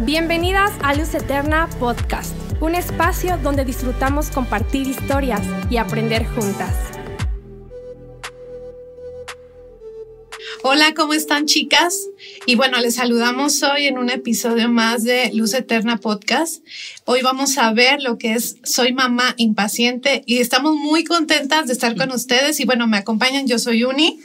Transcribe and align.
Bienvenidas 0.00 0.72
a 0.82 0.92
Luz 0.94 1.14
Eterna 1.14 1.70
Podcast, 1.78 2.34
un 2.60 2.74
espacio 2.74 3.38
donde 3.38 3.64
disfrutamos 3.64 4.28
compartir 4.28 4.88
historias 4.88 5.40
y 5.70 5.76
aprender 5.76 6.26
juntas. 6.26 6.74
Hola, 10.64 10.94
¿cómo 10.96 11.14
están 11.14 11.46
chicas? 11.46 12.08
Y 12.44 12.56
bueno, 12.56 12.80
les 12.80 12.96
saludamos 12.96 13.62
hoy 13.62 13.86
en 13.86 13.96
un 13.96 14.10
episodio 14.10 14.68
más 14.68 15.04
de 15.04 15.30
Luz 15.32 15.54
Eterna 15.54 15.98
Podcast. 15.98 16.64
Hoy 17.04 17.22
vamos 17.22 17.56
a 17.56 17.72
ver 17.72 18.02
lo 18.02 18.18
que 18.18 18.32
es 18.32 18.56
Soy 18.64 18.92
Mamá 18.92 19.34
Impaciente 19.36 20.24
y 20.26 20.38
estamos 20.38 20.74
muy 20.74 21.04
contentas 21.04 21.68
de 21.68 21.72
estar 21.72 21.94
con 21.96 22.10
ustedes. 22.10 22.58
Y 22.58 22.64
bueno, 22.64 22.88
me 22.88 22.96
acompañan, 22.96 23.46
yo 23.46 23.60
soy 23.60 23.84
Uni. 23.84 24.18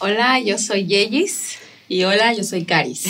Hola, 0.00 0.40
yo 0.40 0.58
soy 0.58 0.86
Yeyis. 0.86 1.67
Y 1.88 2.04
hola, 2.04 2.34
yo 2.34 2.44
soy 2.44 2.64
Caris. 2.64 3.04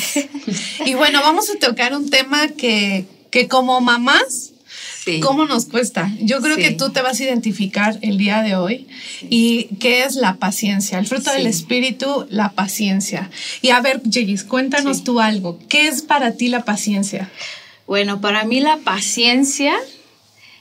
y 0.87 0.95
bueno, 0.95 1.21
vamos 1.21 1.51
a 1.51 1.59
tocar 1.59 1.95
un 1.97 2.11
tema 2.11 2.49
que, 2.49 3.07
que 3.31 3.49
como 3.49 3.81
mamás, 3.81 4.53
¿cómo 5.21 5.47
nos 5.47 5.65
cuesta? 5.65 6.13
Yo 6.21 6.41
creo 6.41 6.57
que 6.57 6.71
tú 6.71 6.91
te 6.91 7.03
vas 7.03 7.19
a 7.19 7.25
identificar 7.25 7.99
el 8.03 8.19
día 8.19 8.43
de 8.43 8.55
hoy. 8.55 8.87
¿Y 9.29 9.65
qué 9.81 10.05
es 10.05 10.15
la 10.15 10.37
paciencia? 10.37 10.99
El 10.99 11.07
fruto 11.07 11.33
del 11.33 11.47
espíritu, 11.49 12.27
la 12.31 12.53
paciencia. 12.53 13.31
Y 13.63 13.71
a 13.71 13.81
ver, 13.81 14.01
Jegis, 14.09 14.45
cuéntanos 14.45 15.03
tú 15.03 15.21
algo. 15.21 15.59
¿Qué 15.69 15.89
es 15.89 16.03
para 16.03 16.33
ti 16.33 16.49
la 16.49 16.65
paciencia? 16.65 17.31
Bueno, 17.87 18.21
para 18.21 18.45
mí 18.45 18.61
la 18.61 18.77
paciencia 18.77 19.75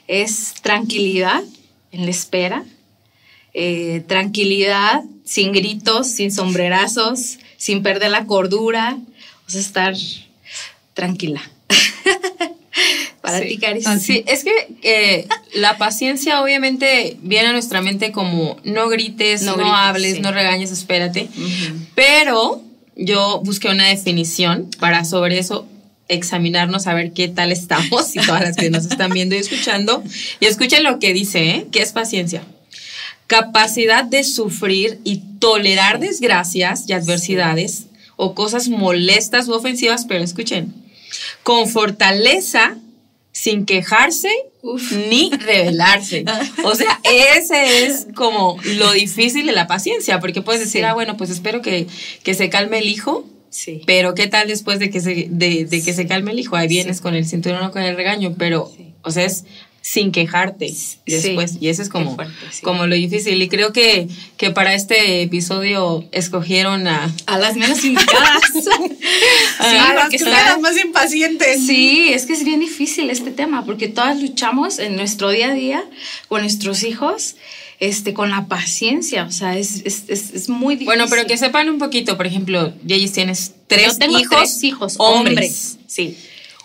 es 0.08 0.54
tranquilidad 0.62 1.44
en 1.92 2.06
la 2.06 2.12
espera, 2.12 2.64
eh, 3.60 4.04
tranquilidad 4.06 5.02
sin 5.26 5.52
gritos, 5.52 6.06
sin 6.06 6.32
sombrerazos, 6.32 7.40
sin 7.58 7.82
perder 7.82 8.12
la 8.12 8.28
cordura, 8.28 9.00
o 9.48 9.50
sea, 9.50 9.60
estar 9.60 9.96
tranquila. 10.94 11.42
Para 13.22 13.42
ti, 13.42 13.58
Caris. 13.58 13.88
Ah, 13.88 13.98
sí, 13.98 14.24
es 14.28 14.44
que 14.44 14.52
eh, 14.84 15.28
la 15.56 15.80
paciencia 15.80 16.44
obviamente 16.44 17.18
viene 17.24 17.48
a 17.48 17.52
nuestra 17.52 17.82
mente 17.82 18.12
como 18.12 18.58
no 18.64 18.90
grites, 18.90 19.42
no, 19.42 19.56
hables, 19.76 20.20
no 20.20 20.32
regañes, 20.32 20.70
espérate. 20.70 21.28
Pero 21.96 22.62
yo 22.96 23.42
busqué 23.44 23.70
una 23.70 23.88
definición 23.88 24.70
para 24.80 25.04
sobre 25.04 25.40
eso 25.40 25.68
examinarnos 26.10 26.86
a 26.86 26.94
ver 26.94 27.12
qué 27.12 27.28
tal 27.28 27.52
estamos 27.52 28.16
y 28.16 28.20
todas 28.20 28.42
las 28.42 28.56
que 28.56 28.70
nos 28.70 28.86
están 28.86 29.10
viendo 29.10 29.34
y 29.34 29.40
escuchando. 29.40 30.04
Y 30.40 30.46
escuchen 30.46 30.84
lo 30.84 31.00
que 31.00 31.12
dice, 31.12 31.50
¿eh? 31.50 31.68
¿Qué 31.72 31.82
es 31.82 31.92
paciencia? 31.92 32.44
Capacidad 33.28 34.04
de 34.04 34.24
sufrir 34.24 35.00
y 35.04 35.22
tolerar 35.40 36.00
desgracias 36.00 36.86
y 36.88 36.94
adversidades 36.94 37.88
o 38.16 38.34
cosas 38.34 38.70
molestas 38.70 39.48
u 39.48 39.54
ofensivas, 39.54 40.06
pero 40.06 40.24
escuchen, 40.24 40.74
con 41.44 41.68
fortaleza, 41.68 42.78
sin 43.32 43.66
quejarse 43.66 44.32
ni 45.10 45.30
rebelarse. 45.30 46.26
O 46.64 46.74
sea, 46.74 47.00
ese 47.04 47.86
es 47.86 48.08
como 48.16 48.58
lo 48.64 48.92
difícil 48.94 49.46
de 49.46 49.52
la 49.52 49.68
paciencia, 49.68 50.20
porque 50.20 50.42
puedes 50.42 50.62
decir, 50.62 50.84
ah, 50.86 50.94
bueno, 50.94 51.18
pues 51.18 51.30
espero 51.30 51.62
que, 51.62 51.88
que 52.24 52.34
se 52.34 52.50
calme 52.50 52.80
el 52.80 52.90
hijo, 52.90 53.26
Sí. 53.50 53.82
Pero 53.88 54.14
qué 54.14 54.28
tal 54.28 54.50
después 54.50 54.78
de 54.78 54.90
que 54.90 55.00
se, 55.00 55.28
de, 55.30 55.66
de 55.66 55.82
que 55.82 55.94
se 55.94 56.06
calme 56.06 56.32
el 56.32 56.40
hijo, 56.40 56.58
ahí 56.58 56.68
vienes 56.68 57.02
con 57.02 57.16
el 57.16 57.26
cinturón 57.26 57.64
o 57.64 57.72
con 57.72 57.82
el 57.82 57.96
regaño, 57.96 58.36
pero, 58.38 58.72
o 59.02 59.10
sea, 59.10 59.24
es 59.24 59.46
sin 59.90 60.12
quejarte 60.12 60.74
después. 61.06 61.54
y 61.62 61.70
eso 61.70 61.82
es 61.82 61.88
como, 61.88 62.18
como 62.62 62.88
lo 62.88 62.96
difícil. 62.96 63.42
Y 63.42 63.48
creo 63.48 63.72
que, 63.72 64.10
que 64.36 64.52
para 64.52 64.74
este 64.74 65.22
episodio 65.22 66.04
escogieron 66.12 66.88
a... 66.88 67.10
A 67.26 67.38
las 67.38 67.56
menos 67.56 67.86
indicadas. 67.86 68.42
a 69.60 69.94
las 69.94 70.10
que 70.10 70.20
las 70.26 70.60
más 70.60 70.78
impacientes. 70.78 71.66
Sí, 71.66 72.10
es 72.12 72.26
que 72.26 72.34
es 72.34 72.44
bien 72.44 72.60
difícil 72.60 73.10
este 73.10 73.32
tema, 73.32 73.66
porque 73.66 73.88
todas 73.88 74.22
luchamos 74.22 74.78
en 74.80 74.98
nuestro 74.98 75.30
día 75.30 75.52
a 75.52 75.54
día 75.54 75.86
con 76.28 76.42
nuestros 76.42 76.84
hijos. 76.84 77.38
Este, 77.80 78.16
con 78.16 78.32
la 78.32 78.48
paciencia, 78.48 79.26
o 79.26 79.32
sea, 79.32 79.56
es, 79.56 79.84
es, 79.86 80.10
es, 80.10 80.50
muy 80.50 80.74
difícil. 80.74 80.88
Bueno, 80.88 81.06
pero 81.12 81.28
que 81.28 81.38
sepan 81.38 81.70
un 81.70 81.78
poquito, 81.78 82.18
por 82.18 82.26
ejemplo, 82.26 82.74
Yeyis 82.84 83.12
tienes 83.12 83.54
tres 83.68 83.94
Yo 83.94 83.98
tengo 84.00 84.18
hijos, 84.18 84.36
tres 84.36 84.64
hijos 84.64 84.96
hombres. 84.98 85.78
Sí. 85.86 86.18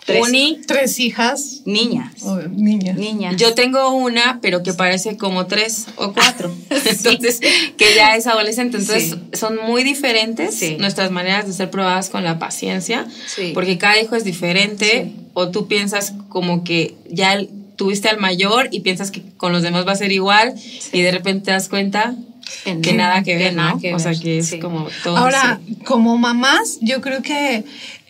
Tres, 0.05 0.21
tres 0.67 0.99
hijas. 0.99 1.61
Niñas. 1.65 2.23
niñas. 2.51 2.97
Niñas. 2.97 3.35
Yo 3.37 3.53
tengo 3.53 3.93
una, 3.95 4.39
pero 4.41 4.63
que 4.63 4.73
parece 4.73 5.17
como 5.17 5.47
tres 5.47 5.87
o 5.95 6.13
cuatro. 6.13 6.53
Entonces, 6.69 7.39
que 7.77 7.95
ya 7.95 8.15
es 8.15 8.27
adolescente. 8.27 8.77
Entonces, 8.77 9.15
son 9.33 9.57
muy 9.65 9.83
diferentes 9.83 10.61
nuestras 10.79 11.11
maneras 11.11 11.47
de 11.47 11.53
ser 11.53 11.69
probadas 11.69 12.09
con 12.09 12.23
la 12.23 12.39
paciencia, 12.39 13.07
porque 13.53 13.77
cada 13.77 13.99
hijo 13.99 14.15
es 14.15 14.23
diferente. 14.23 15.11
O 15.35 15.49
tú 15.49 15.67
piensas 15.67 16.13
como 16.29 16.63
que 16.63 16.95
ya 17.09 17.39
tuviste 17.75 18.07
al 18.07 18.19
mayor 18.19 18.69
y 18.71 18.81
piensas 18.81 19.09
que 19.09 19.23
con 19.37 19.51
los 19.51 19.63
demás 19.63 19.87
va 19.87 19.93
a 19.93 19.95
ser 19.95 20.11
igual 20.11 20.53
y 20.91 21.01
de 21.01 21.11
repente 21.11 21.45
te 21.45 21.51
das 21.51 21.69
cuenta 21.69 22.15
que 22.63 22.93
nada 22.93 23.23
que 23.23 23.35
ver, 23.35 23.53
¿no? 23.53 23.79
o 23.93 23.99
sea, 23.99 24.13
que 24.13 24.37
es 24.37 24.55
como 24.61 24.87
todo. 25.03 25.17
Ahora, 25.17 25.59
como 25.85 26.17
mamás, 26.17 26.77
yo 26.81 27.01
creo 27.01 27.21
que 27.21 27.63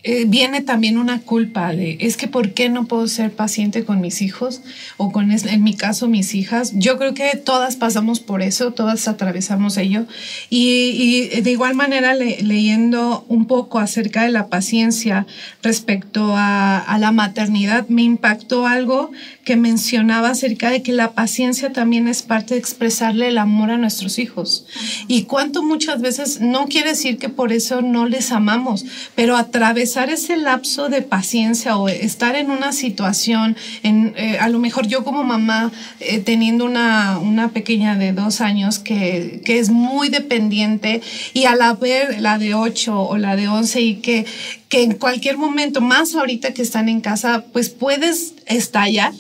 eh, 0.06 0.25
viene 0.28 0.62
también 0.62 0.97
una 0.97 1.22
culpa 1.22 1.72
de, 1.72 1.97
es 2.02 2.18
que 2.18 2.28
¿por 2.28 2.53
qué 2.53 2.68
no 2.68 2.88
puedo 2.88 3.08
ser 3.08 3.31
paciente 3.31 3.86
con 3.86 4.02
mis 4.02 4.22
hijos 4.22 4.62
o 4.97 5.14
con, 5.14 5.31
en 5.31 5.64
mi 5.64 5.75
caso, 5.75 6.09
mis 6.09 6.36
hijas? 6.36 6.74
Yo 6.75 6.97
creo 6.97 7.14
que 7.14 7.38
todas 7.38 7.78
pasamos 7.78 8.19
por 8.19 8.41
eso, 8.41 8.74
todas 8.74 9.08
atravesamos 9.08 9.78
ello. 9.78 10.06
Y, 10.50 11.41
de 11.41 11.52
igual 11.52 11.75
manera, 11.75 12.16
leyendo 12.16 13.24
un 13.30 13.47
poco 13.47 13.80
acerca 13.80 14.24
de 14.24 14.30
la 14.30 14.47
paciencia 14.47 15.25
respecto 15.62 16.35
a, 16.35 16.80
a 16.80 17.00
la 17.00 17.14
maternidad, 17.14 17.88
me 17.88 18.02
impactó 18.02 18.68
algo 18.68 19.12
que 19.43 19.55
mencionaba 19.55 20.31
acerca 20.31 20.69
de 20.69 20.81
que 20.81 20.91
la 20.91 21.13
paciencia 21.13 21.71
también 21.71 22.07
es 22.07 22.23
parte 22.23 22.55
de 22.55 22.59
expresarle 22.59 23.29
el 23.29 23.37
amor 23.37 23.71
a 23.71 23.77
nuestros 23.77 24.19
hijos. 24.19 24.65
Y 25.07 25.23
cuánto 25.23 25.63
muchas 25.63 26.01
veces 26.01 26.41
no 26.41 26.67
quiere 26.67 26.89
decir 26.89 27.17
que 27.17 27.29
por 27.29 27.51
eso 27.53 27.81
no 27.81 28.05
les 28.05 28.31
amamos, 28.31 28.85
pero 29.15 29.37
a 29.37 29.49
través 29.49 29.93
ese 30.09 30.37
lapso 30.37 30.89
de 30.89 31.01
paciencia 31.01 31.77
o 31.77 31.87
estar 31.87 32.35
en 32.35 32.49
una 32.49 32.73
situación, 32.73 33.55
en, 33.83 34.13
eh, 34.17 34.37
a 34.39 34.49
lo 34.49 34.59
mejor 34.59 34.87
yo 34.87 35.03
como 35.03 35.23
mamá 35.23 35.71
eh, 35.99 36.19
teniendo 36.19 36.65
una, 36.65 37.19
una, 37.19 37.49
pequeña 37.49 37.95
de 37.95 38.13
dos 38.13 38.41
años 38.41 38.79
que, 38.79 39.41
que, 39.45 39.59
es 39.59 39.69
muy 39.69 40.09
dependiente 40.09 41.01
y 41.33 41.45
al 41.45 41.61
haber 41.61 42.19
la 42.21 42.37
de 42.37 42.55
ocho 42.55 43.01
o 43.01 43.17
la 43.17 43.35
de 43.35 43.47
once 43.47 43.81
y 43.81 43.95
que, 43.95 44.25
que 44.69 44.83
en 44.83 44.93
cualquier 44.93 45.37
momento, 45.37 45.81
más 45.81 46.15
ahorita 46.15 46.53
que 46.53 46.61
están 46.61 46.89
en 46.89 47.01
casa, 47.01 47.45
pues 47.51 47.69
puedes 47.69 48.33
estallar 48.47 49.13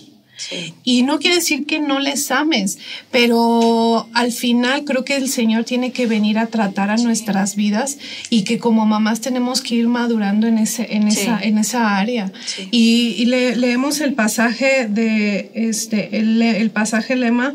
y 0.83 1.03
no 1.03 1.19
quiere 1.19 1.37
decir 1.37 1.65
que 1.65 1.79
no 1.79 1.99
les 1.99 2.31
ames, 2.31 2.77
pero 3.11 4.07
al 4.13 4.31
final 4.31 4.83
creo 4.83 5.05
que 5.05 5.15
el 5.15 5.29
Señor 5.29 5.63
tiene 5.63 5.91
que 5.91 6.07
venir 6.07 6.37
a 6.37 6.47
tratar 6.47 6.89
a 6.89 6.97
nuestras 6.97 7.55
vidas 7.55 7.97
y 8.29 8.43
que 8.43 8.57
como 8.57 8.85
mamás 8.85 9.21
tenemos 9.21 9.61
que 9.61 9.75
ir 9.75 9.87
madurando 9.87 10.47
en, 10.47 10.57
ese, 10.57 10.95
en, 10.95 11.07
esa, 11.07 11.39
en 11.39 11.57
esa 11.57 11.97
área. 11.97 12.31
Y, 12.71 13.25
leemos 13.25 14.01
el 14.01 14.13
pasaje 14.13 14.87
de 14.87 15.51
este, 15.53 16.17
el, 16.17 16.69
pasaje 16.71 17.15
lema 17.15 17.53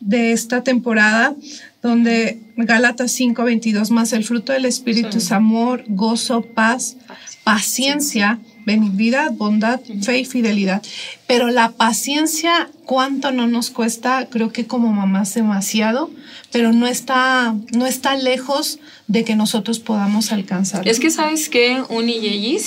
de 0.00 0.32
esta 0.32 0.62
temporada 0.62 1.34
donde 1.82 2.38
Gálatas 2.56 3.18
5:22 3.18 3.90
más 3.90 4.12
el 4.12 4.24
fruto 4.24 4.52
del 4.52 4.64
espíritu 4.64 5.18
es 5.18 5.32
amor, 5.32 5.84
gozo, 5.88 6.42
paz, 6.42 6.96
paciencia, 7.44 8.38
benignidad, 8.68 9.32
bondad, 9.32 9.80
fe 10.02 10.18
y 10.18 10.24
fidelidad. 10.26 10.82
Pero 11.26 11.48
la 11.48 11.72
paciencia, 11.72 12.70
¿cuánto 12.84 13.32
no 13.32 13.48
nos 13.48 13.70
cuesta? 13.70 14.28
Creo 14.30 14.52
que 14.52 14.66
como 14.66 14.92
mamás 14.92 15.32
demasiado, 15.34 16.10
pero 16.52 16.72
no 16.72 16.86
está, 16.86 17.54
no 17.72 17.86
está 17.86 18.16
lejos 18.16 18.78
de 19.06 19.24
que 19.24 19.36
nosotros 19.36 19.78
podamos 19.78 20.32
alcanzar. 20.32 20.86
Es 20.86 21.00
que, 21.00 21.10
¿sabes 21.10 21.48
qué, 21.48 21.82
Uni 21.88 22.18
y 22.18 22.58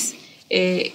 eh, 0.50 0.94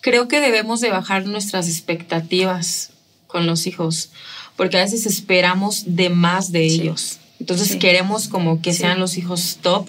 creo 0.00 0.26
que 0.26 0.40
debemos 0.40 0.80
de 0.80 0.88
bajar 0.88 1.26
nuestras 1.26 1.68
expectativas 1.68 2.90
con 3.26 3.46
los 3.46 3.66
hijos, 3.66 4.10
porque 4.56 4.78
a 4.78 4.84
veces 4.84 5.04
esperamos 5.04 5.84
de 5.86 6.08
más 6.08 6.50
de 6.50 6.64
ellos. 6.64 7.18
Entonces 7.40 7.76
queremos 7.76 8.26
como 8.26 8.62
que 8.62 8.72
sean 8.72 8.98
los 8.98 9.18
hijos 9.18 9.58
top 9.60 9.86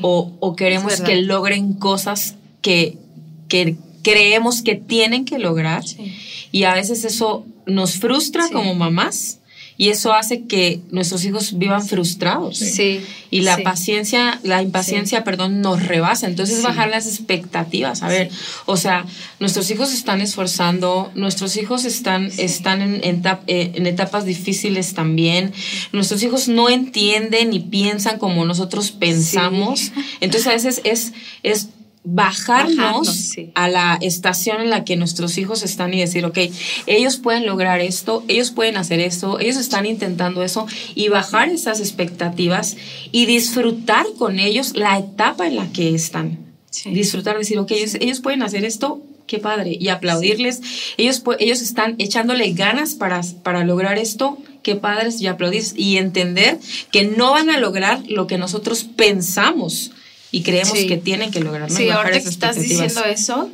o, 0.00 0.32
o, 0.40 0.56
queremos 0.56 1.00
que 1.02 1.16
logren 1.16 1.74
cosas 1.74 2.36
que 2.62 2.96
que 3.48 3.76
creemos 4.02 4.62
que 4.62 4.74
tienen 4.74 5.24
que 5.24 5.38
lograr 5.38 5.82
y 6.52 6.64
a 6.64 6.74
veces 6.74 7.04
eso 7.04 7.44
nos 7.66 7.96
frustra 7.96 8.48
como 8.50 8.74
mamás 8.74 9.38
y 9.80 9.90
eso 9.90 10.12
hace 10.12 10.42
que 10.42 10.80
nuestros 10.90 11.24
hijos 11.24 11.56
vivan 11.56 11.86
frustrados. 11.86 12.58
Sí. 12.58 13.00
Y 13.30 13.42
la 13.42 13.58
paciencia, 13.58 14.40
la 14.42 14.60
impaciencia, 14.60 15.22
perdón, 15.22 15.60
nos 15.60 15.86
rebasa. 15.86 16.26
Entonces 16.26 16.64
bajar 16.64 16.88
las 16.88 17.06
expectativas. 17.06 18.02
A 18.02 18.08
ver, 18.08 18.28
o 18.66 18.76
sea, 18.76 19.06
nuestros 19.38 19.70
hijos 19.70 19.94
están 19.94 20.20
esforzando, 20.20 21.12
nuestros 21.14 21.56
hijos 21.56 21.84
están, 21.84 22.28
están 22.38 22.82
en, 22.82 23.22
eh, 23.46 23.72
en, 23.76 23.86
etapas 23.86 24.24
difíciles 24.24 24.94
también. 24.94 25.52
Nuestros 25.92 26.24
hijos 26.24 26.48
no 26.48 26.68
entienden 26.68 27.50
ni 27.50 27.60
piensan 27.60 28.18
como 28.18 28.44
nosotros 28.44 28.90
pensamos. 28.90 29.92
Entonces 30.20 30.48
a 30.48 30.54
veces 30.54 30.80
es, 30.82 31.12
es 31.44 31.68
bajarnos, 32.10 33.34
a 33.54 33.68
la 33.68 33.98
estación 34.00 34.62
en 34.62 34.70
la 34.70 34.84
que 34.84 34.96
nuestros 34.96 35.36
hijos 35.36 35.62
están 35.62 35.92
y 35.92 36.00
decir, 36.00 36.24
ok, 36.24 36.38
ellos 36.86 37.18
pueden 37.18 37.44
lograr 37.44 37.80
esto, 37.80 38.24
ellos 38.28 38.50
pueden 38.50 38.76
hacer 38.78 39.00
esto, 39.00 39.38
ellos 39.38 39.56
están 39.56 39.84
intentando 39.84 40.42
eso 40.42 40.66
y 40.94 41.08
bajar 41.08 41.50
esas 41.50 41.80
expectativas 41.80 42.76
y 43.12 43.26
disfrutar 43.26 44.06
con 44.18 44.38
ellos 44.38 44.74
la 44.74 44.98
etapa 44.98 45.46
en 45.46 45.56
la 45.56 45.70
que 45.72 45.94
están. 45.94 46.38
Disfrutar, 46.86 47.36
decir, 47.36 47.58
ok, 47.58 47.72
ellos, 48.00 48.20
pueden 48.20 48.42
hacer 48.42 48.64
esto, 48.64 49.02
qué 49.26 49.38
padre, 49.38 49.76
y 49.78 49.88
aplaudirles. 49.88 50.60
Ellos, 50.96 51.22
ellos 51.38 51.60
están 51.60 51.94
echándole 51.98 52.52
ganas 52.52 52.94
para, 52.94 53.20
para 53.42 53.64
lograr 53.64 53.98
esto, 53.98 54.38
qué 54.62 54.76
padres, 54.76 55.20
y 55.20 55.26
aplaudir 55.26 55.64
y 55.76 55.98
entender 55.98 56.58
que 56.90 57.04
no 57.04 57.32
van 57.32 57.50
a 57.50 57.58
lograr 57.58 58.02
lo 58.08 58.26
que 58.26 58.38
nosotros 58.38 58.84
pensamos 58.84 59.92
y 60.30 60.42
creemos 60.42 60.74
que 60.74 60.96
tienen 60.98 61.30
que 61.30 61.40
lograrlo. 61.40 61.74
Sí, 61.74 61.88
ahora 61.90 62.10
que 62.10 62.18
estás 62.18 62.56
diciendo 62.56 63.04
eso, 63.04 63.50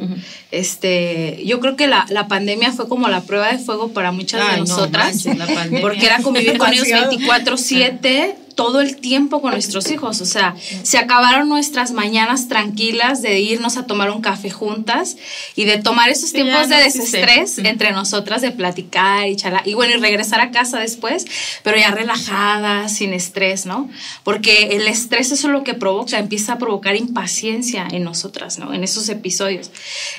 este, 0.50 1.42
yo 1.44 1.60
creo 1.60 1.76
que 1.76 1.86
la, 1.86 2.06
la, 2.08 2.26
pandemia 2.26 2.72
fue 2.72 2.88
como 2.88 3.08
la 3.08 3.22
prueba 3.22 3.52
de 3.52 3.58
fuego 3.58 3.88
para 3.88 4.12
muchas 4.12 4.52
de 4.52 4.58
nosotras, 4.58 5.24
porque 5.80 6.06
era 6.06 6.22
convivir 6.22 6.58
con 6.58 6.72
ellos 6.72 6.88
24/7 6.88 8.34
todo 8.54 8.80
el 8.80 8.96
tiempo 8.96 9.40
con 9.40 9.52
nuestros 9.52 9.90
hijos. 9.90 10.20
O 10.20 10.26
sea, 10.26 10.54
se 10.82 10.98
acabaron 10.98 11.48
nuestras 11.48 11.92
mañanas 11.92 12.48
tranquilas 12.48 13.22
de 13.22 13.40
irnos 13.40 13.76
a 13.76 13.86
tomar 13.86 14.10
un 14.10 14.20
café 14.20 14.50
juntas 14.50 15.16
y 15.56 15.64
de 15.64 15.78
tomar 15.78 16.10
esos 16.10 16.32
tiempos 16.32 16.68
de 16.68 16.76
desestrés 16.76 17.58
entre 17.58 17.92
nosotras, 17.92 18.42
de 18.42 18.50
platicar 18.50 19.28
y 19.28 19.36
charlar. 19.36 19.66
Y 19.66 19.74
bueno, 19.74 19.94
y 19.94 19.98
regresar 19.98 20.40
a 20.40 20.50
casa 20.50 20.78
después, 20.78 21.26
pero 21.62 21.76
ya 21.76 21.90
relajadas, 21.90 22.96
sin 22.96 23.12
estrés, 23.12 23.66
¿no? 23.66 23.90
Porque 24.22 24.76
el 24.76 24.86
estrés 24.86 25.32
eso 25.32 25.48
es 25.48 25.52
lo 25.52 25.64
que 25.64 25.74
provoca, 25.74 26.18
empieza 26.18 26.54
a 26.54 26.58
provocar 26.58 26.96
impaciencia 26.96 27.86
en 27.90 28.04
nosotras, 28.04 28.58
¿no? 28.58 28.72
En 28.72 28.84
esos 28.84 29.08
episodios. 29.08 29.70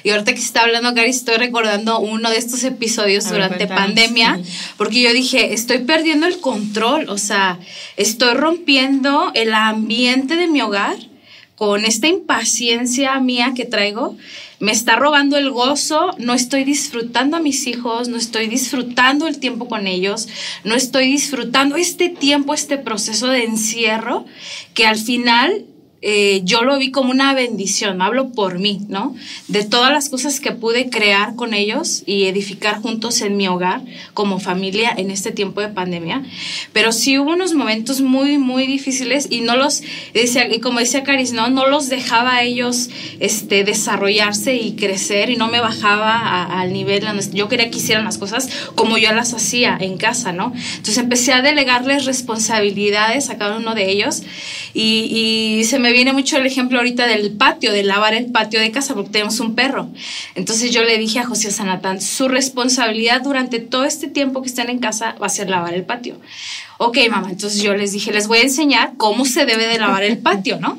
Y 0.03 0.09
ahorita 0.09 0.33
que 0.33 0.39
está 0.41 0.61
hablando 0.61 0.93
Gary, 0.93 1.09
estoy 1.09 1.37
recordando 1.37 1.99
uno 1.99 2.29
de 2.29 2.37
estos 2.37 2.63
episodios 2.63 3.29
durante 3.29 3.67
pandemia, 3.67 4.39
porque 4.77 5.01
yo 5.01 5.13
dije, 5.13 5.53
estoy 5.53 5.79
perdiendo 5.79 6.27
el 6.27 6.39
control, 6.39 7.09
o 7.09 7.17
sea, 7.17 7.59
estoy 7.97 8.24
estoy 8.25 8.41
rompiendo 8.41 9.31
el 9.35 9.53
ambiente 9.53 10.35
de 10.35 10.47
mi 10.47 10.59
hogar 10.59 10.95
con 11.55 11.85
esta 11.85 12.07
impaciencia 12.07 13.19
mía 13.19 13.53
que 13.55 13.65
traigo, 13.65 14.17
me 14.59 14.71
está 14.71 14.95
robando 14.95 15.37
el 15.37 15.51
gozo, 15.51 16.15
no 16.17 16.33
estoy 16.33 16.63
disfrutando 16.63 17.37
a 17.37 17.39
mis 17.39 17.67
hijos, 17.67 18.09
no 18.09 18.17
estoy 18.17 18.47
disfrutando 18.47 19.27
el 19.27 19.39
tiempo 19.39 19.67
con 19.67 19.85
ellos, 19.85 20.27
no 20.63 20.73
estoy 20.73 21.05
disfrutando 21.11 21.75
este 21.75 22.09
tiempo, 22.09 22.55
este 22.55 22.79
proceso 22.79 23.27
de 23.27 23.43
encierro, 23.43 24.25
que 24.73 24.87
al 24.87 24.97
final 24.97 25.65
eh, 26.07 26.41
yo 26.43 26.61
lo 26.61 26.77
vi 26.77 26.91
como 26.91 27.09
una 27.09 27.33
bendición, 27.33 27.99
hablo 27.99 28.29
por 28.29 28.59
mí, 28.59 28.81
¿no? 28.89 29.15
De 29.47 29.63
todas 29.63 29.91
las 29.91 30.07
cosas 30.07 30.39
que 30.39 30.51
pude 30.51 30.91
crear 30.91 31.35
con 31.35 31.55
ellos 31.55 32.03
y 32.05 32.25
edificar 32.25 32.79
juntos 32.79 33.21
en 33.21 33.35
mi 33.37 33.47
hogar 33.47 33.81
como 34.13 34.39
familia 34.39 34.93
en 34.95 35.09
este 35.09 35.31
tiempo 35.31 35.61
de 35.61 35.69
pandemia. 35.69 36.23
Pero 36.73 36.91
sí 36.91 37.17
hubo 37.17 37.31
unos 37.31 37.55
momentos 37.55 38.01
muy, 38.01 38.37
muy 38.37 38.67
difíciles 38.67 39.25
y 39.31 39.41
no 39.41 39.55
los, 39.55 39.81
y 40.13 40.59
como 40.59 40.77
decía 40.77 41.01
Caris, 41.01 41.33
¿no? 41.33 41.49
No 41.49 41.65
los 41.65 41.89
dejaba 41.89 42.35
a 42.35 42.43
ellos 42.43 42.91
este, 43.19 43.63
desarrollarse 43.63 44.57
y 44.57 44.75
crecer 44.75 45.31
y 45.31 45.37
no 45.37 45.47
me 45.47 45.59
bajaba 45.59 46.43
al 46.43 46.71
nivel, 46.71 47.03
yo 47.33 47.49
quería 47.49 47.71
que 47.71 47.79
hicieran 47.79 48.05
las 48.05 48.19
cosas 48.19 48.47
como 48.75 48.99
yo 48.99 49.11
las 49.11 49.33
hacía 49.33 49.75
en 49.81 49.97
casa, 49.97 50.33
¿no? 50.33 50.53
Entonces 50.53 50.99
empecé 50.99 51.33
a 51.33 51.41
delegarles 51.41 52.05
responsabilidades 52.05 53.31
a 53.31 53.39
cada 53.39 53.57
uno 53.57 53.73
de 53.73 53.89
ellos 53.89 54.21
y, 54.75 55.57
y 55.59 55.63
se 55.63 55.79
me 55.79 55.94
viene 55.95 56.13
mucho 56.13 56.37
el 56.37 56.45
ejemplo 56.45 56.77
ahorita 56.77 57.07
del 57.07 57.31
patio, 57.31 57.71
de 57.71 57.83
lavar 57.83 58.13
el 58.13 58.27
patio 58.27 58.59
de 58.59 58.69
casa, 58.69 58.93
porque 58.93 59.11
tenemos 59.11 59.39
un 59.39 59.55
perro. 59.55 59.89
Entonces 60.35 60.71
yo 60.71 60.83
le 60.83 60.97
dije 60.97 61.19
a 61.19 61.25
José 61.25 61.51
Sanatán, 61.51 62.01
su 62.01 62.27
responsabilidad 62.27 63.21
durante 63.21 63.59
todo 63.59 63.85
este 63.85 64.07
tiempo 64.07 64.41
que 64.41 64.49
están 64.49 64.69
en 64.69 64.79
casa 64.79 65.15
va 65.21 65.27
a 65.27 65.29
ser 65.29 65.49
lavar 65.49 65.73
el 65.73 65.83
patio. 65.83 66.19
Ok, 66.77 66.97
mamá, 67.09 67.29
entonces 67.31 67.61
yo 67.61 67.73
les 67.75 67.93
dije, 67.93 68.11
les 68.11 68.27
voy 68.27 68.39
a 68.39 68.43
enseñar 68.43 68.93
cómo 68.97 69.25
se 69.25 69.45
debe 69.45 69.67
de 69.67 69.79
lavar 69.79 70.03
el 70.03 70.17
patio, 70.17 70.59
¿no? 70.59 70.77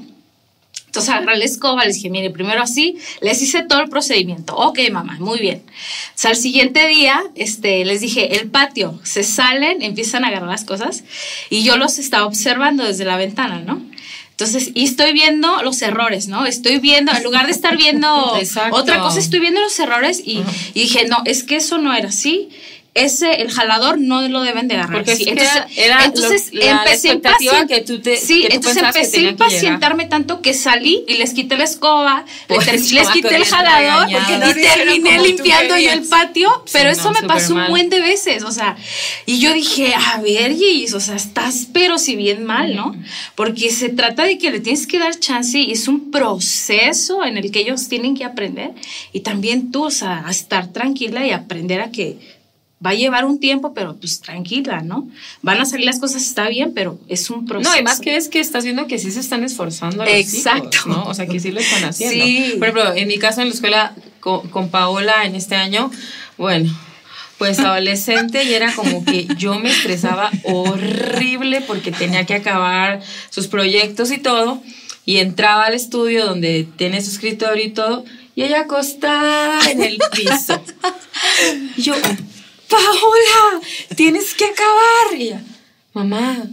Entonces 0.97 1.15
agarré 1.15 1.37
la 1.37 1.45
escoba, 1.45 1.85
les 1.85 1.97
dije, 1.97 2.09
mire, 2.09 2.31
primero 2.31 2.63
así, 2.63 2.97
les 3.21 3.43
hice 3.43 3.63
todo 3.63 3.81
el 3.81 3.91
procedimiento. 3.91 4.57
Ok, 4.57 4.79
mamá, 4.91 5.19
muy 5.21 5.39
bien. 5.39 5.63
O 5.69 5.73
sea, 6.15 6.31
al 6.31 6.39
siguiente 6.39 6.87
día, 6.87 7.23
este, 7.35 7.85
les 7.85 8.01
dije, 8.01 8.41
el 8.41 8.49
patio, 8.49 8.99
se 9.03 9.23
salen, 9.23 9.83
empiezan 9.83 10.25
a 10.25 10.29
agarrar 10.29 10.49
las 10.49 10.65
cosas 10.65 11.05
y 11.51 11.65
yo 11.65 11.77
los 11.77 11.99
estaba 11.99 12.25
observando 12.25 12.83
desde 12.83 13.05
la 13.05 13.19
ventana, 13.19 13.61
¿no? 13.61 13.83
Entonces, 14.31 14.71
y 14.73 14.85
estoy 14.85 15.13
viendo 15.13 15.63
los 15.63 15.83
errores, 15.83 16.29
¿no? 16.29 16.47
Estoy 16.47 16.79
viendo, 16.79 17.13
en 17.13 17.23
lugar 17.23 17.45
de 17.45 17.53
estar 17.53 17.77
viendo 17.77 18.09
otra 18.71 19.01
cosa, 19.01 19.19
estoy 19.19 19.41
viendo 19.41 19.61
los 19.61 19.79
errores 19.79 20.23
y, 20.25 20.43
y, 20.73 20.81
dije, 20.81 21.07
no, 21.09 21.19
es 21.27 21.43
que 21.43 21.57
eso 21.57 21.77
no 21.77 21.93
era 21.93 22.09
así 22.09 22.49
ese, 22.97 23.43
el 23.43 23.51
jalador 23.51 23.99
no 23.99 24.27
lo 24.27 24.43
deben 24.43 24.69
de 24.69 24.77
agarrar. 24.77 25.05
Porque 25.05 25.13
entonces, 25.13 25.63
era, 25.77 26.05
entonces 26.05 26.51
empecé 26.53 27.11
a 27.11 27.67
que 27.67 27.83
tú 27.83 28.01
te 28.01 28.17
Sí, 28.17 28.47
entonces 28.49 28.83
empecé 28.83 29.19
a 29.19 29.31
impacientarme 29.31 30.07
tanto 30.07 30.41
que 30.41 30.55
salí 30.55 31.05
y 31.07 31.15
les 31.15 31.35
quité 31.35 31.59
la 31.59 31.65
escoba, 31.65 32.25
les, 32.49 32.93
les 32.93 33.09
quité 33.09 33.37
el 33.37 33.45
jalador 33.45 34.09
y 34.11 34.63
terminé 34.63 35.19
limpiando 35.21 35.79
yo 35.79 35.93
el 35.93 36.03
patio, 36.05 36.65
pero 36.73 36.91
eso 36.91 37.13
me 37.13 37.23
pasó 37.29 37.55
un 37.55 37.69
buen 37.69 37.91
de 37.91 38.01
veces, 38.01 38.43
o 38.45 38.51
sea, 38.51 38.77
y 39.27 39.41
yo 39.41 39.53
dije, 39.53 39.95
a 39.95 40.21
ver, 40.21 40.55
Gis, 40.55 40.95
o 40.95 41.01
sea, 41.01 41.17
estás 41.17 41.67
pero 41.73 41.99
si 41.99 42.17
bien 42.17 42.45
mal, 42.45 42.75
¿no? 42.75 42.97
Porque 43.35 43.71
se 43.71 43.91
trata 43.91 44.25
de 44.25 44.39
que 44.39 44.51
le 44.51 44.61
tienes 44.61 44.87
que 44.87 44.99
dar 44.99 45.19
chance 45.19 45.59
y 45.59 45.73
es 45.73 45.87
un 45.87 46.11
proceso 46.11 47.25
en 47.25 47.37
el 47.37 47.51
que 47.51 47.61
ellos 47.61 47.89
tienen 47.89 48.17
que 48.17 48.25
aprender 48.25 48.73
y 49.13 49.21
también 49.21 49.71
tú, 49.71 49.85
o 49.85 49.91
sea, 49.91 50.27
a 50.27 50.31
estar 50.31 50.73
tranquila 50.73 51.27
y 51.27 51.33
aprender 51.33 51.83
a 51.83 51.91
que 51.91 52.36
va 52.85 52.91
a 52.91 52.95
llevar 52.95 53.25
un 53.25 53.41
tiempo, 53.41 53.73
pero 53.73 53.97
pues 53.97 54.21
tranquila, 54.21 54.83
¿no? 54.83 55.09
Van 55.43 55.61
a 55.61 55.65
salir 55.65 55.87
las 55.87 55.99
cosas, 55.99 56.23
está 56.23 56.49
bien, 56.49 56.73
pero 56.75 56.99
es 57.09 57.31
un 57.31 57.47
proceso. 57.47 57.71
No, 57.71 57.75
además 57.75 58.01
que 58.01 58.17
es 58.17 58.29
que 58.29 58.41
estás 58.41 58.65
viendo 58.65 58.87
que 58.87 58.99
sí 58.99 59.11
se 59.11 59.21
están 59.21 59.45
esforzando 59.45 60.05
los 60.05 60.13
Exacto. 60.13 60.79
¿no? 60.87 61.05
O 61.05 61.15
sea, 61.15 61.27
que 61.27 61.41
sí 61.41 61.53
lo 61.53 61.61
están 61.61 61.85
haciendo. 61.89 62.25
Sí. 62.25 62.55
Por 62.59 62.69
ejemplo, 62.69 62.95
en 62.95 63.09
mi 63.09 63.19
caso 63.19 63.41
en 63.41 63.49
la 63.49 63.55
escuela 63.55 63.95
con, 64.21 64.69
Paola 64.71 65.25
en 65.25 65.37
este 65.37 65.55
año, 65.55 65.91
bueno, 66.37 66.77
pues 67.39 67.59
adolescente 67.61 68.45
y 68.45 68.55
era 68.55 68.75
como 68.75 69.05
que 69.05 69.27
yo 69.39 69.59
me 69.59 69.71
estresaba 69.71 70.31
horrible 70.45 71.61
porque 71.63 71.93
tenía 71.93 72.27
que 72.27 72.35
acabar 72.35 73.01
sus 73.31 73.47
proyectos 73.47 74.11
y 74.11 74.19
todo 74.19 74.63
y 75.05 75.19
entraba 75.19 75.67
al 75.67 75.75
estudio 75.75 76.27
donde 76.27 76.67
tiene 76.77 77.01
su 77.03 77.11
escritorio 77.11 77.65
y 77.65 77.71
todo 77.71 78.05
y 78.35 78.43
ella 78.43 78.63
acostada 78.63 79.71
en 79.71 79.83
el 79.83 79.99
piso. 80.13 80.61
Y 81.77 81.83
yo, 81.83 81.95
Paola, 82.69 83.61
tienes 83.95 84.35
que 84.35 84.45
acabar. 84.45 85.21
Y 85.21 85.35
mamá, 85.93 86.47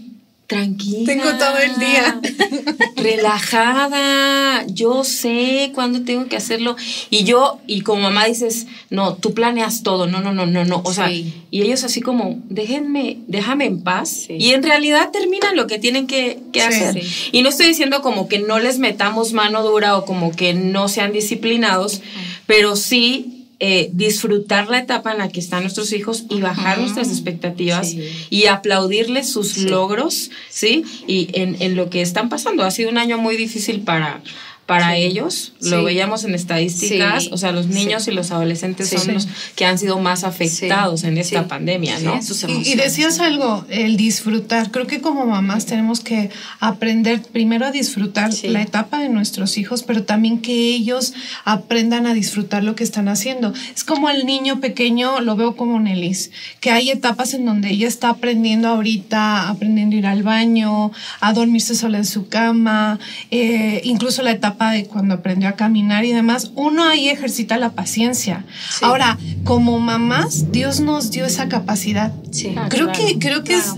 tranquila. 0.48 1.06
Tengo 1.06 1.38
todo 1.38 1.58
el 1.58 1.80
día. 1.80 2.22
Relajada. 2.96 4.66
Yo 4.68 5.04
sé 5.04 5.72
cuándo 5.74 6.04
tengo 6.04 6.28
que 6.28 6.38
hacerlo. 6.38 6.76
Y 7.10 7.24
yo, 7.24 7.60
y 7.68 7.82
como 7.82 8.04
mamá 8.04 8.26
dices, 8.26 8.68
no, 8.90 9.16
tú 9.16 9.34
planeas 9.34 9.84
todo. 9.84 10.08
No, 10.08 10.22
no, 10.22 10.34
no, 10.34 10.46
no, 10.46 10.66
no. 10.66 10.82
O 10.86 10.94
sea, 10.94 11.12
y 11.12 11.34
ellos 11.52 11.84
así 11.84 12.02
como, 12.02 12.42
déjenme, 12.50 13.20
déjame 13.28 13.66
en 13.66 13.82
paz. 13.82 14.28
Y 14.30 14.52
en 14.52 14.64
realidad 14.64 15.12
terminan 15.12 15.56
lo 15.56 15.68
que 15.68 15.80
tienen 15.80 16.08
que, 16.08 16.40
hacer. 16.66 17.02
Y 17.32 17.42
no 17.42 17.50
estoy 17.50 17.68
diciendo 17.68 18.02
como 18.02 18.28
que 18.28 18.40
no 18.40 18.60
les 18.60 18.80
metamos 18.80 19.34
mano 19.34 19.64
dura 19.64 19.98
o 19.98 20.06
como 20.06 20.32
que 20.32 20.54
no 20.54 20.88
sean 20.88 21.12
disciplinados, 21.12 22.02
pero 22.46 22.76
sí 22.76 23.33
eh, 23.66 23.90
disfrutar 23.94 24.68
la 24.68 24.80
etapa 24.80 25.14
en 25.14 25.20
la 25.20 25.30
que 25.30 25.40
están 25.40 25.62
nuestros 25.62 25.94
hijos 25.94 26.26
y 26.30 26.42
bajar 26.42 26.80
nuestras 26.80 27.08
expectativas 27.08 27.96
y 28.30 28.48
aplaudirles 28.48 29.30
sus 29.30 29.58
logros, 29.60 30.32
¿sí? 30.50 30.84
Y 31.08 31.30
en, 31.32 31.56
en, 31.62 31.78
lo 31.78 31.90
que 31.90 32.02
están 32.02 32.28
pasando. 32.28 32.66
Ha 32.66 32.72
sido 32.72 32.90
un 32.90 32.98
año 32.98 33.18
muy 33.18 33.38
difícil 33.38 33.80
para, 33.80 34.22
para 34.66 34.96
ellos, 34.96 35.52
lo 35.60 35.84
veíamos 35.84 36.24
en 36.24 36.36
estadísticas, 36.36 37.28
o 37.32 37.38
sea, 37.38 37.52
los 37.52 37.68
niños 37.68 38.08
y 38.08 38.12
los 38.12 38.32
adolescentes 38.32 38.90
son 38.90 39.14
los 39.14 39.28
que 39.56 39.66
han 39.66 39.78
sido 39.78 40.00
más 40.00 40.24
afectados 40.24 41.04
en 41.04 41.18
esta 41.18 41.50
pandemia, 41.50 42.00
¿no? 42.00 42.18
Y, 42.48 42.72
y, 42.72 42.76
decías 42.76 43.20
algo, 43.20 43.66
el 43.70 43.98
disfrutar. 43.98 44.72
Creo 44.72 44.88
que 44.88 45.02
como 45.02 45.26
mamás 45.26 45.66
tenemos 45.66 46.00
que 46.00 46.30
aprender 46.62 47.22
primero 47.22 47.66
a 47.66 47.72
disfrutar 47.72 48.32
la 48.44 48.62
etapa 48.62 49.00
de 49.00 49.10
nuestros 49.10 49.58
hijos, 49.58 49.84
pero 49.84 50.04
también 50.04 50.40
que 50.40 50.54
ellos 50.54 51.14
aprendan 51.44 52.08
a 52.08 52.14
disfrutar 52.14 52.64
lo 52.64 52.76
que 52.76 52.86
están 52.86 53.10
haciendo. 53.10 53.54
Es 53.76 53.84
como 53.84 54.10
el 54.10 54.26
niño 54.26 54.62
pequeño, 54.62 55.20
lo 55.20 55.36
veo 55.36 55.58
como 55.58 55.78
Nelis, 55.82 56.32
que 56.62 56.72
hay 56.72 56.90
etapas 56.90 57.34
en 57.34 57.46
donde 57.46 57.70
ella 57.70 57.90
está 57.90 58.10
aprendiendo 58.10 58.70
ahorita, 58.70 59.50
aprendiendo 59.50 59.98
a 59.98 60.00
ir 60.00 60.08
al 60.08 60.24
baño, 60.24 60.92
a 61.20 61.34
dormirse 61.34 61.76
sola 61.76 61.98
en 61.98 62.06
su 62.06 62.30
cama, 62.30 63.00
eh, 63.30 63.82
incluso 63.84 64.22
la 64.22 64.32
etapa 64.32 64.53
de 64.58 64.86
cuando 64.86 65.16
aprendió 65.16 65.50
a 65.50 65.54
caminar 65.54 66.06
y 66.06 66.14
demás, 66.14 66.52
uno 66.56 66.84
ahí 66.84 67.10
ejercita 67.10 67.58
la 67.58 67.72
paciencia. 67.72 68.46
Ahora, 68.82 69.18
como 69.44 69.80
mamás, 69.80 70.52
Dios 70.52 70.80
nos 70.80 71.12
dio 71.12 71.26
esa 71.26 71.50
capacidad. 71.50 72.14
Ah, 72.56 72.68
creo 72.70 72.92
que, 72.92 73.20
creo 73.20 73.44
que 73.44 73.56
es, 73.56 73.74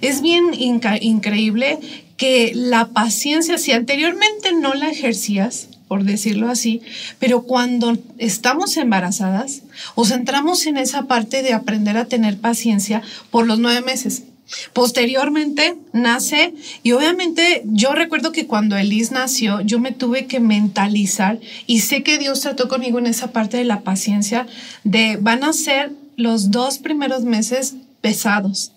es 0.00 0.22
bien 0.22 0.44
increíble 0.54 1.78
que 2.16 2.52
la 2.54 2.88
paciencia, 2.88 3.58
si 3.58 3.72
anteriormente 3.72 4.52
no 4.52 4.74
la 4.74 4.88
ejercías, 4.88 5.68
por 5.88 6.04
decirlo 6.04 6.48
así, 6.48 6.80
pero 7.18 7.42
cuando 7.42 7.96
estamos 8.18 8.76
embarazadas, 8.76 9.62
os 9.94 10.08
centramos 10.08 10.66
en 10.66 10.76
esa 10.76 11.04
parte 11.04 11.42
de 11.42 11.52
aprender 11.52 11.96
a 11.96 12.06
tener 12.06 12.38
paciencia 12.38 13.02
por 13.30 13.46
los 13.46 13.58
nueve 13.58 13.80
meses. 13.80 14.24
Posteriormente 14.72 15.76
nace 15.92 16.54
y 16.82 16.92
obviamente 16.92 17.62
yo 17.64 17.92
recuerdo 17.92 18.30
que 18.30 18.46
cuando 18.46 18.76
Elise 18.76 19.14
nació 19.14 19.60
yo 19.62 19.78
me 19.78 19.92
tuve 19.92 20.26
que 20.26 20.38
mentalizar 20.38 21.40
y 21.66 21.80
sé 21.80 22.02
que 22.02 22.18
Dios 22.18 22.40
trató 22.40 22.68
conmigo 22.68 22.98
en 22.98 23.06
esa 23.06 23.32
parte 23.32 23.56
de 23.56 23.64
la 23.64 23.80
paciencia 23.80 24.46
de 24.84 25.16
van 25.16 25.44
a 25.44 25.52
ser 25.52 25.92
los 26.16 26.50
dos 26.50 26.78
primeros 26.78 27.24
meses 27.24 27.74
pesados 28.00 28.72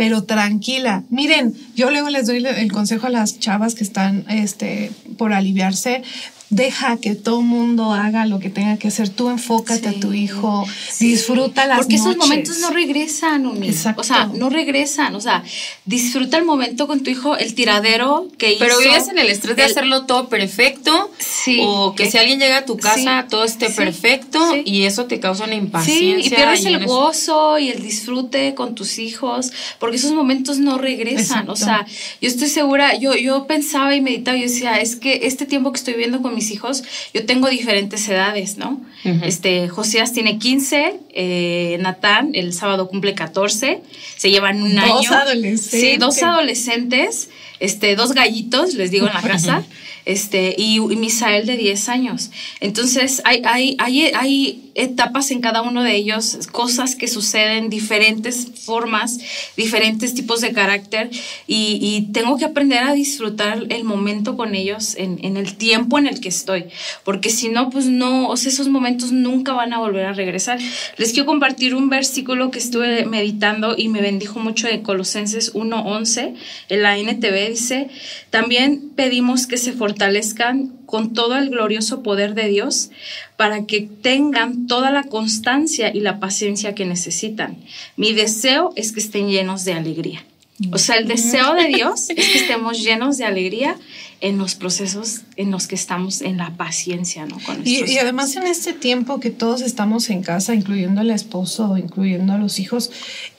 pero 0.00 0.24
tranquila. 0.24 1.04
Miren, 1.10 1.54
yo 1.76 1.90
luego 1.90 2.08
les 2.08 2.26
doy 2.26 2.42
el 2.42 2.72
consejo 2.72 3.08
a 3.08 3.10
las 3.10 3.38
chavas 3.38 3.74
que 3.74 3.84
están 3.84 4.24
este, 4.30 4.90
por 5.18 5.34
aliviarse, 5.34 6.02
deja 6.50 6.96
que 6.96 7.14
todo 7.14 7.42
mundo 7.42 7.92
haga 7.92 8.26
lo 8.26 8.40
que 8.40 8.50
tenga 8.50 8.76
que 8.76 8.88
hacer. 8.88 9.08
Tú 9.08 9.30
enfócate 9.30 9.88
a 9.88 9.92
tu 10.00 10.12
hijo, 10.12 10.66
disfruta 10.98 11.66
las 11.66 11.78
Porque 11.78 11.94
esos 11.94 12.16
momentos 12.16 12.58
no 12.58 12.70
regresan, 12.70 13.46
Umi. 13.46 13.70
O 13.96 14.02
sea, 14.04 14.26
no 14.34 14.50
regresan. 14.50 15.14
O 15.14 15.20
sea, 15.20 15.44
disfruta 15.84 16.36
el 16.36 16.44
momento 16.44 16.88
con 16.88 17.02
tu 17.02 17.10
hijo, 17.10 17.36
el 17.36 17.54
tiradero 17.54 18.28
que 18.36 18.56
Pero 18.58 18.78
vives 18.78 19.08
en 19.08 19.18
el 19.18 19.28
estrés 19.28 19.56
de 19.56 19.62
hacerlo 19.62 20.06
todo 20.06 20.28
perfecto. 20.28 21.10
Sí. 21.18 21.60
O 21.62 21.94
que 21.94 22.10
si 22.10 22.18
alguien 22.18 22.40
llega 22.40 22.58
a 22.58 22.64
tu 22.64 22.76
casa, 22.76 23.26
todo 23.30 23.44
esté 23.44 23.70
perfecto 23.70 24.40
y 24.64 24.82
eso 24.82 25.06
te 25.06 25.20
causa 25.20 25.44
una 25.44 25.54
impaciencia. 25.54 26.20
Sí, 26.20 26.26
y 26.26 26.30
pierdes 26.30 26.64
el 26.64 26.84
gozo 26.84 27.58
y 27.58 27.68
el 27.68 27.82
disfrute 27.82 28.54
con 28.54 28.74
tus 28.74 28.98
hijos, 28.98 29.52
porque 29.78 29.96
esos 29.96 30.12
momentos 30.12 30.58
no 30.58 30.78
regresan. 30.78 31.48
O 31.48 31.56
sea, 31.56 31.86
yo 32.20 32.28
estoy 32.28 32.48
segura, 32.48 32.96
yo, 32.96 33.14
yo 33.14 33.46
pensaba 33.46 33.94
y 33.94 34.00
meditaba 34.00 34.36
y 34.36 34.42
decía, 34.42 34.80
es 34.80 34.96
que 34.96 35.20
este 35.22 35.46
tiempo 35.46 35.70
que 35.70 35.78
estoy 35.78 35.94
viviendo 35.94 36.20
con 36.20 36.34
mi 36.34 36.39
hijos, 36.50 36.82
yo 37.12 37.26
tengo 37.26 37.48
diferentes 37.48 38.08
edades, 38.08 38.56
¿no? 38.56 38.80
Este, 39.22 39.68
Josías 39.68 40.12
tiene 40.12 40.38
15, 40.38 40.94
eh, 41.10 41.78
Natán 41.80 42.30
el 42.34 42.52
sábado 42.52 42.88
cumple 42.88 43.14
14, 43.14 43.80
se 44.16 44.30
llevan 44.30 44.62
un 44.62 44.78
año. 44.78 44.94
Dos 44.94 45.10
adolescentes. 45.10 45.80
Sí, 45.80 45.96
dos 45.98 46.22
adolescentes, 46.22 47.28
este, 47.60 47.96
dos 47.96 48.12
gallitos, 48.12 48.74
les 48.74 48.90
digo 48.90 49.06
en 49.06 49.14
la 49.14 49.22
casa 49.22 49.64
este, 50.04 50.54
y, 50.56 50.80
Misael 50.80 51.46
de 51.46 51.56
10 51.56 51.88
años. 51.88 52.30
Entonces, 52.60 53.22
hay, 53.24 53.42
hay, 53.44 53.76
hay, 53.78 54.12
hay 54.14 54.69
etapas 54.74 55.30
en 55.30 55.40
cada 55.40 55.62
uno 55.62 55.82
de 55.82 55.96
ellos, 55.96 56.38
cosas 56.52 56.96
que 56.96 57.08
suceden, 57.08 57.70
diferentes 57.70 58.48
formas, 58.64 59.18
diferentes 59.56 60.14
tipos 60.14 60.40
de 60.40 60.52
carácter, 60.52 61.10
y, 61.46 62.08
tengo 62.12 62.38
que 62.38 62.44
aprender 62.44 62.82
a 62.82 62.92
disfrutar 62.92 63.66
el 63.68 63.84
momento 63.84 64.36
con 64.36 64.54
ellos 64.54 64.94
en, 64.96 65.36
el 65.36 65.56
tiempo 65.56 65.98
en 65.98 66.06
el 66.06 66.20
que 66.20 66.28
estoy, 66.28 66.64
porque 67.04 67.30
si 67.30 67.48
no, 67.48 67.70
pues 67.70 67.86
no, 67.86 68.32
esos 68.34 68.68
momentos 68.68 69.12
nunca 69.12 69.52
van 69.52 69.72
a 69.72 69.78
volver 69.78 70.06
a 70.06 70.12
regresar. 70.12 70.58
Les 70.96 71.12
quiero 71.12 71.26
compartir 71.26 71.74
un 71.74 71.88
versículo 71.88 72.50
que 72.50 72.58
estuve 72.58 73.04
meditando 73.04 73.74
y 73.76 73.88
me 73.88 74.00
bendijo 74.00 74.40
mucho 74.40 74.66
de 74.66 74.82
Colosenses 74.82 75.54
1.11, 75.54 76.34
en 76.68 76.82
la 76.82 76.98
NTV 76.98 77.50
dice, 77.50 77.88
también 78.30 78.90
pedimos 78.96 79.46
que 79.46 79.56
se 79.56 79.72
fortalezcan 79.72 80.79
con 80.90 81.14
todo 81.14 81.36
el 81.36 81.50
glorioso 81.50 82.02
poder 82.02 82.34
de 82.34 82.48
Dios 82.48 82.90
para 83.36 83.64
que 83.64 83.82
tengan 83.82 84.66
toda 84.66 84.90
la 84.90 85.04
constancia 85.04 85.90
y 85.94 86.00
la 86.00 86.20
paciencia 86.20 86.74
que 86.74 86.84
necesitan. 86.84 87.56
Mi 87.96 88.12
deseo 88.12 88.72
es 88.76 88.92
que 88.92 89.00
estén 89.00 89.28
llenos 89.28 89.64
de 89.64 89.72
alegría. 89.72 90.24
O 90.72 90.78
sea, 90.78 90.96
el 90.96 91.08
deseo 91.08 91.54
de 91.54 91.68
Dios 91.68 92.10
es 92.10 92.28
que 92.28 92.38
estemos 92.38 92.82
llenos 92.82 93.16
de 93.16 93.24
alegría 93.24 93.76
en 94.20 94.36
los 94.36 94.56
procesos 94.56 95.22
en 95.36 95.50
los 95.50 95.66
que 95.66 95.74
estamos 95.74 96.20
en 96.20 96.36
la 96.36 96.50
paciencia, 96.58 97.24
¿no? 97.24 97.38
y, 97.64 97.96
además 97.96 98.36
en 98.36 98.42
este 98.42 98.74
tiempo 98.74 99.20
que 99.20 99.30
todos 99.30 99.62
estamos 99.62 100.10
en 100.10 100.22
casa, 100.22 100.54
incluyendo 100.54 101.00
el 101.00 101.10
esposo, 101.10 101.78
incluyendo 101.78 102.34
a 102.34 102.36
los 102.36 102.58
hijos, 102.58 102.90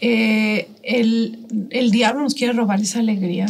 eh, 0.01 0.69
el, 0.83 1.39
el, 1.69 1.91
diablo 1.91 2.23
nos 2.23 2.33
quiere 2.33 2.53
robar 2.53 2.81
esa 2.81 2.99
alegría, 2.99 3.45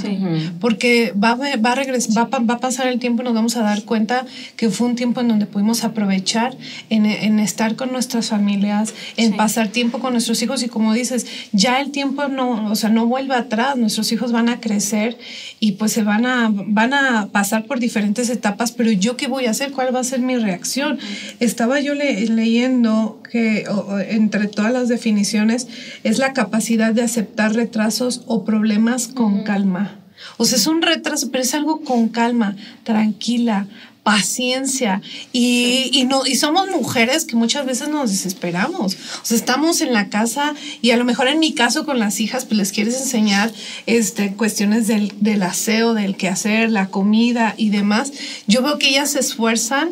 porque 0.59 1.13
va, 1.13 1.35
va, 1.35 1.71
a 1.71 1.75
regresar, 1.75 2.27
va, 2.33 2.39
va, 2.39 2.55
a 2.55 2.59
pasar 2.59 2.87
el 2.87 2.99
tiempo 2.99 3.21
y 3.21 3.25
nos 3.25 3.33
vamos 3.33 3.55
a 3.57 3.61
dar 3.61 3.83
cuenta 3.83 4.25
que 4.55 4.69
fue 4.69 4.87
un 4.87 4.95
tiempo 4.95 5.21
en 5.21 5.29
donde 5.29 5.45
pudimos 5.45 5.83
aprovechar 5.83 6.57
en, 6.89 7.05
en 7.05 7.39
estar 7.39 7.75
con 7.75 7.91
nuestras 7.91 8.29
familias, 8.29 8.93
en 9.17 9.35
pasar 9.35 9.69
tiempo 9.69 9.99
con 9.99 10.13
nuestros 10.13 10.41
hijos 10.41 10.63
y 10.63 10.67
como 10.67 10.93
dices, 10.93 11.25
ya 11.51 11.79
el 11.79 11.91
tiempo 11.91 12.27
no, 12.27 12.71
o 12.71 12.75
sea, 12.75 12.89
no 12.89 13.05
vuelve 13.05 13.35
atrás, 13.35 13.77
nuestros 13.77 14.11
hijos 14.11 14.31
van 14.31 14.49
a 14.49 14.59
crecer 14.59 15.17
y 15.59 15.73
pues 15.73 15.91
se 15.91 16.03
van 16.03 16.25
a, 16.25 16.49
van 16.51 16.93
a 16.93 17.29
pasar 17.31 17.65
por 17.65 17.79
diferentes 17.79 18.29
etapas, 18.29 18.71
pero 18.71 18.91
yo 18.91 19.15
qué 19.15 19.27
voy 19.27 19.45
a 19.45 19.51
hacer, 19.51 19.71
cuál 19.71 19.93
va 19.95 19.99
a 19.99 20.03
ser 20.03 20.19
mi 20.19 20.35
reacción. 20.35 20.99
Estaba 21.39 21.79
yo 21.79 21.93
leyendo 21.93 23.21
que 23.31 23.65
entre 24.09 24.47
todas 24.47 24.73
las 24.73 24.89
definiciones 24.89 25.67
es 26.03 26.17
la 26.17 26.33
capacidad 26.33 26.93
de 26.93 27.03
aceptar 27.21 27.53
retrasos 27.53 28.21
o 28.25 28.43
problemas 28.43 29.07
con 29.07 29.43
calma. 29.43 29.99
O 30.37 30.45
sea, 30.45 30.57
es 30.57 30.65
un 30.65 30.81
retraso, 30.81 31.29
pero 31.31 31.43
es 31.43 31.53
algo 31.53 31.81
con 31.81 32.09
calma, 32.09 32.55
tranquila, 32.83 33.67
paciencia 34.03 34.99
y, 35.31 35.91
y, 35.93 36.05
no, 36.05 36.25
y 36.25 36.35
somos 36.35 36.67
mujeres 36.71 37.25
que 37.25 37.35
muchas 37.35 37.67
veces 37.67 37.89
nos 37.89 38.09
desesperamos. 38.09 38.95
O 38.95 39.25
sea, 39.25 39.37
estamos 39.37 39.81
en 39.81 39.93
la 39.93 40.09
casa 40.09 40.55
y 40.81 40.89
a 40.89 40.97
lo 40.97 41.05
mejor 41.05 41.27
en 41.27 41.37
mi 41.37 41.53
caso 41.53 41.85
con 41.85 41.99
las 41.99 42.19
hijas, 42.19 42.45
pues 42.45 42.57
les 42.57 42.71
quieres 42.71 42.99
enseñar 42.99 43.51
este, 43.85 44.33
cuestiones 44.33 44.87
del, 44.87 45.13
del 45.19 45.43
aseo, 45.43 45.93
del 45.93 46.17
quehacer, 46.17 46.71
la 46.71 46.87
comida 46.87 47.53
y 47.57 47.69
demás. 47.69 48.11
Yo 48.47 48.63
veo 48.63 48.79
que 48.79 48.89
ellas 48.89 49.11
se 49.11 49.19
esfuerzan 49.19 49.91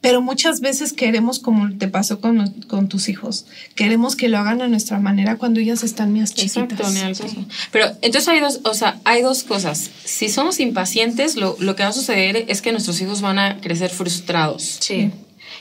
pero 0.00 0.22
muchas 0.22 0.60
veces 0.60 0.94
queremos, 0.94 1.38
como 1.38 1.76
te 1.76 1.86
pasó 1.86 2.20
con, 2.20 2.48
con, 2.68 2.88
tus 2.88 3.08
hijos, 3.08 3.44
queremos 3.74 4.16
que 4.16 4.28
lo 4.28 4.38
hagan 4.38 4.62
a 4.62 4.68
nuestra 4.68 4.98
manera 4.98 5.36
cuando 5.36 5.60
ellas 5.60 5.82
están 5.84 6.18
más 6.18 6.32
chiquitas. 6.34 7.20
Pero 7.70 7.86
entonces 8.00 8.28
hay 8.28 8.40
dos, 8.40 8.60
o 8.64 8.72
sea, 8.72 8.98
hay 9.04 9.20
dos 9.20 9.42
cosas. 9.44 9.90
Si 10.04 10.30
somos 10.30 10.58
impacientes, 10.58 11.36
lo, 11.36 11.54
lo 11.60 11.76
que 11.76 11.82
va 11.82 11.90
a 11.90 11.92
suceder 11.92 12.46
es 12.48 12.62
que 12.62 12.72
nuestros 12.72 13.00
hijos 13.02 13.20
van 13.20 13.38
a 13.38 13.60
crecer 13.60 13.90
frustrados. 13.90 14.78
Sí. 14.80 15.10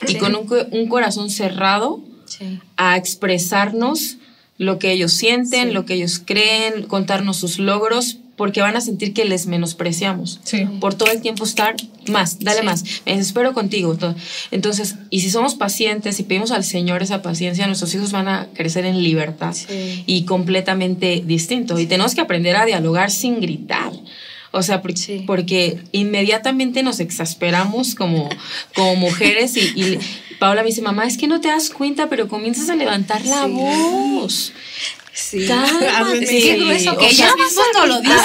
Y 0.08 0.16
con 0.16 0.34
un, 0.36 0.48
un, 0.72 0.88
corazón 0.88 1.30
cerrado 1.30 2.02
a 2.78 2.96
expresarnos 2.96 4.18
lo 4.58 4.80
que 4.80 4.94
ellos 4.94 5.12
sienten, 5.12 5.74
lo 5.74 5.86
que 5.86 5.96
ellos 5.96 6.22
creen, 6.24 6.84
contarnos 6.84 7.36
sus 7.38 7.60
logros, 7.60 8.20
porque 8.40 8.62
van 8.62 8.78
a 8.78 8.80
sentir 8.80 9.14
que 9.14 9.26
les 9.26 9.48
menospreciamos. 9.48 10.40
Por 10.80 10.94
todo 10.94 11.12
el 11.12 11.22
tiempo 11.22 11.44
estar 11.44 11.76
más, 12.08 12.40
dale 12.40 12.64
más, 12.64 12.86
me 13.06 13.18
desespero 13.18 13.54
contigo. 13.54 13.98
Entonces, 14.50 14.96
y 15.10 15.20
si 15.20 15.30
somos 15.30 15.56
pacientes 15.56 16.22
y 16.22 16.24
pedimos 16.24 16.52
al 16.52 16.64
Señor 16.64 17.04
esa 17.04 17.22
paciencia, 17.22 17.68
nuestros 17.68 17.94
hijos 17.96 18.14
van 18.14 18.30
a 18.30 18.48
crecer 18.54 18.86
en 18.86 19.04
libertad 19.04 19.54
y 20.06 20.24
completamente 20.24 21.22
distinto. 21.26 21.78
Y 21.80 21.86
tenemos 21.86 22.16
que 22.16 22.22
aprender 22.22 22.56
a 22.56 22.66
dialogar 22.66 23.12
sin 23.12 23.42
gritar. 23.42 23.92
O 24.52 24.64
sea, 24.64 24.82
porque, 24.82 25.82
inmediatamente 25.92 26.82
nos 26.82 27.02
exasperamos 27.02 27.94
como, 27.94 28.30
como 28.74 28.96
mujeres 28.96 29.58
y, 29.58 29.60
y, 29.76 30.00
Paola 30.40 30.62
me 30.62 30.70
dice, 30.70 30.82
mamá, 30.82 31.06
es 31.06 31.18
que 31.18 31.28
no 31.28 31.42
te 31.42 31.50
das 31.50 31.70
cuenta, 31.70 32.08
pero 32.08 32.30
comienzas 32.30 32.70
a 32.70 32.76
levantar 32.76 33.26
la 33.26 33.48
voz. 33.48 34.54
Sí. 35.14 35.46
Grueso, 36.58 36.98
que 36.98 37.08
ellos 37.08 37.36
mismos 37.36 37.66
no 37.74 37.86
lo 37.86 38.02
dicen. 38.02 38.16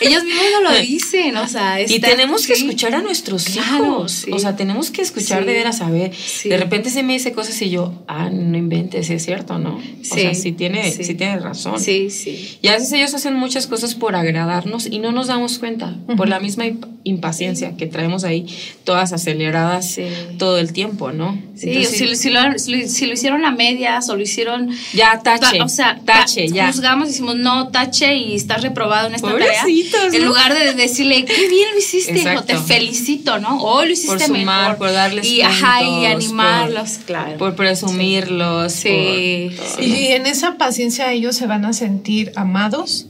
ellos 0.00 0.24
mismos 0.24 0.44
no 0.52 0.70
lo 0.70 0.78
dicen. 0.80 1.36
O 1.36 1.48
sea, 1.48 1.80
y 1.80 1.98
tenemos 2.00 2.46
que 2.46 2.54
escuchar 2.54 2.94
a 2.94 3.02
nuestros 3.02 3.56
hijos. 3.56 4.26
O 4.30 4.38
sea, 4.38 4.56
tenemos 4.56 4.90
que 4.90 5.02
escuchar 5.02 5.44
de 5.44 5.52
veras 5.52 5.80
a 5.80 5.90
ver. 5.90 6.12
De 6.44 6.56
repente 6.56 6.90
se 6.90 7.02
me 7.02 7.14
dice 7.14 7.32
cosas 7.32 7.60
y 7.62 7.70
yo, 7.70 8.04
ah, 8.06 8.30
no 8.30 8.56
inventes, 8.56 9.10
es 9.10 9.24
cierto, 9.24 9.58
¿no? 9.58 9.76
O 9.76 10.04
sea, 10.04 10.34
sí 10.34 10.52
tiene, 10.52 10.90
sí. 10.92 11.14
tiene 11.14 11.38
razón. 11.38 11.80
Sí, 11.80 12.10
sí. 12.10 12.58
Y 12.62 12.68
a 12.68 12.72
veces 12.72 12.92
ellos 12.92 13.14
hacen 13.14 13.34
muchas 13.34 13.66
cosas 13.66 13.94
por 13.94 14.16
agradarnos 14.16 14.86
y 14.86 14.98
no 14.98 15.12
nos 15.12 15.28
damos 15.28 15.58
cuenta. 15.58 15.96
Por 16.16 16.28
la 16.28 16.40
misma 16.40 16.64
impaciencia 17.04 17.76
que 17.76 17.86
traemos 17.86 18.24
ahí, 18.24 18.46
todas 18.84 19.12
aceleradas 19.12 19.98
todo 20.38 20.58
el 20.58 20.72
tiempo, 20.72 21.12
¿no? 21.12 21.38
Sí, 21.54 21.84
si, 21.84 22.16
si, 22.16 22.30
lo, 22.30 22.58
si, 22.58 23.06
lo, 23.06 23.12
hicieron 23.12 23.44
a 23.44 23.52
medias 23.52 24.08
o 24.08 24.16
lo 24.16 24.22
hicieron. 24.22 24.70
Ya, 24.92 25.20
tache. 25.22 25.62
O 25.62 25.68
sea, 25.68 26.00
tache, 26.04 26.48
ya. 26.48 26.68
Juzgamos 26.68 27.08
y 27.08 27.10
decimos, 27.12 27.36
no, 27.36 27.68
tache 27.68 28.14
y 28.16 28.34
estás 28.34 28.62
reprobado 28.62 29.08
en 29.08 29.14
esta 29.14 29.30
tarea. 29.30 29.64
En 30.12 30.24
lugar 30.24 30.54
de 30.54 30.74
decirle, 30.74 31.24
qué 31.24 31.48
bien 31.48 31.68
lo 31.72 31.78
hiciste, 31.78 32.36
o 32.36 32.42
te 32.42 32.56
felicito, 32.58 33.38
¿no? 33.38 33.62
O 33.62 33.84
lo 33.84 33.90
hiciste 33.90 34.26
por 34.28 34.36
sumar, 34.36 34.78
Por 34.78 34.92
darles 34.92 35.26
y, 35.26 35.42
ajá, 35.42 35.82
y 35.82 36.06
animarlos, 36.06 37.00
claro. 37.04 37.36
Por 37.38 37.54
presumirlos. 37.54 38.72
Sí. 38.72 39.50
Y 39.78 40.06
en 40.08 40.26
esa 40.26 40.56
paciencia 40.56 41.12
ellos 41.12 41.36
se 41.36 41.46
van 41.46 41.64
a 41.64 41.72
sentir 41.72 42.32
amados 42.36 43.06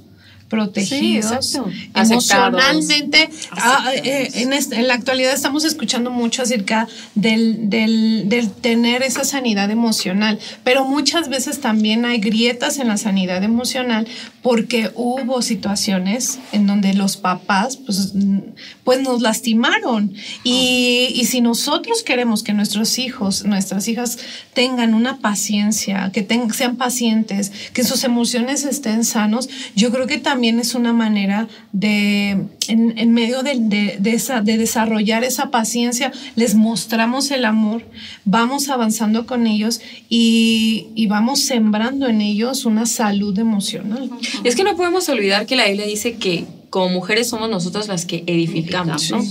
protegidos, 0.49 1.59
emocionalmente. 1.95 3.29
Ah, 3.51 3.93
eh, 3.95 4.31
en, 4.35 4.87
la 4.89 4.95
actualidad 4.95 5.33
estamos 5.33 5.65
escuchando 5.65 6.11
mucho 6.11 6.43
acerca 6.43 6.87
del, 7.15 7.71
del, 7.71 8.51
tener 8.61 9.03
esa 9.03 9.25
sanidad 9.25 9.71
emocional, 9.71 10.39
pero 10.63 10.85
muchas 10.85 11.29
veces 11.29 11.61
también 11.61 12.05
hay 12.05 12.19
grietas 12.19 12.79
en 12.79 12.89
la 12.89 12.97
sanidad 12.97 13.43
emocional 13.43 14.07
porque 14.43 14.91
hubo 14.95 15.43
situaciones 15.43 16.39
en 16.53 16.67
donde 16.67 16.95
los 16.95 17.17
papás 17.17 17.77
pues, 17.79 18.13
pues 18.85 19.01
nos 19.01 19.23
lastimaron. 19.23 20.15
Y, 20.45 21.09
y 21.15 21.25
si 21.25 21.41
nosotros 21.41 22.03
queremos 22.03 22.43
que 22.43 22.53
nuestros 22.53 22.99
hijos, 22.99 23.45
nuestras 23.45 23.89
hijas 23.89 24.19
tengan 24.53 24.95
una 24.95 25.19
paciencia, 25.19 26.11
que 26.13 26.27
sean 26.53 26.77
pacientes, 26.77 27.51
que 27.73 27.83
sus 27.83 28.05
emociones 28.05 28.65
estén 28.65 29.05
sanos, 29.05 29.49
yo 29.75 29.91
creo 29.91 30.07
que 30.07 30.19
también 30.19 30.61
es 30.61 30.75
una 30.75 30.93
manera 30.93 31.49
de, 31.73 32.47
en, 32.69 33.13
medio 33.13 33.43
de, 33.43 33.99
esa, 34.05 34.43
de 34.43 34.59
desarrollar 34.59 35.25
esa 35.25 35.51
paciencia, 35.51 36.13
les 36.37 36.55
mostramos 36.55 37.31
el 37.31 37.45
amor, 37.45 37.85
vamos 38.25 38.69
avanzando 38.69 39.27
con 39.27 39.47
ellos 39.47 39.81
y, 40.09 40.89
y 40.95 41.07
vamos 41.07 41.41
sembrando 41.41 42.07
en 42.07 42.21
ellos 42.21 42.65
una 42.65 42.87
salud 42.87 43.39
emocional. 43.39 44.11
Es 44.45 44.55
que 44.55 44.65
no 44.65 44.77
podemos 44.77 45.09
olvidar 45.09 45.47
que 45.47 45.57
la 45.57 45.67
Biblia 45.67 45.87
dice 45.87 46.15
que 46.15 46.45
como 46.75 46.89
mujeres 46.89 47.29
somos 47.29 47.49
nosotras 47.49 47.87
las 47.87 48.05
que 48.05 48.25
edificamos, 48.27 49.09
¿no? 49.13 49.23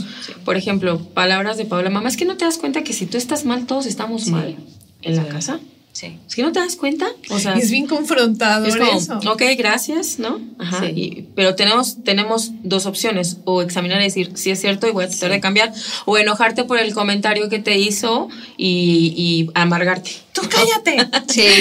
Por 0.46 0.56
ejemplo, 0.56 0.98
palabras 1.14 1.58
de 1.58 1.66
Paula, 1.66 1.90
mamá, 1.90 2.08
es 2.08 2.16
que 2.16 2.24
no 2.24 2.38
te 2.38 2.46
das 2.46 2.58
cuenta 2.58 2.86
que 2.86 2.94
si 2.94 3.06
tú 3.06 3.18
estás 3.18 3.44
mal, 3.44 3.66
todos 3.66 3.86
estamos 3.86 4.28
mal 4.28 4.56
en 5.02 5.16
la 5.18 5.28
casa. 5.28 5.60
Sí. 5.92 6.18
Es 6.26 6.36
que 6.36 6.42
no 6.42 6.54
te 6.54 6.62
das 6.62 6.78
cuenta. 6.78 7.06
O 7.30 7.40
sea, 7.40 7.56
es 7.56 7.70
bien 7.70 7.86
confrontador 7.86 8.70
es 8.70 8.78
como, 8.78 8.98
eso. 8.98 9.20
Ok, 9.30 9.42
gracias, 9.58 10.20
¿no? 10.20 10.40
Ajá. 10.58 10.86
pero 11.36 11.56
tenemos, 11.56 12.02
tenemos 12.06 12.52
dos 12.64 12.86
opciones: 12.86 13.40
o 13.44 13.62
examinar 13.62 14.00
y 14.00 14.06
decir 14.06 14.32
si 14.36 14.50
es 14.50 14.62
cierto 14.62 14.88
y 14.88 14.92
voy 14.92 15.04
a 15.04 15.10
tratar 15.10 15.32
de 15.32 15.42
cambiar, 15.42 15.74
o 16.06 16.18
enojarte 16.18 16.64
por 16.64 16.80
el 16.80 16.94
comentario 16.94 17.50
que 17.50 17.60
te 17.60 17.78
hizo 17.78 18.30
y, 18.56 19.14
y 19.18 19.52
amargarte 19.54 20.12
tú 20.44 20.50
cállate, 20.56 20.98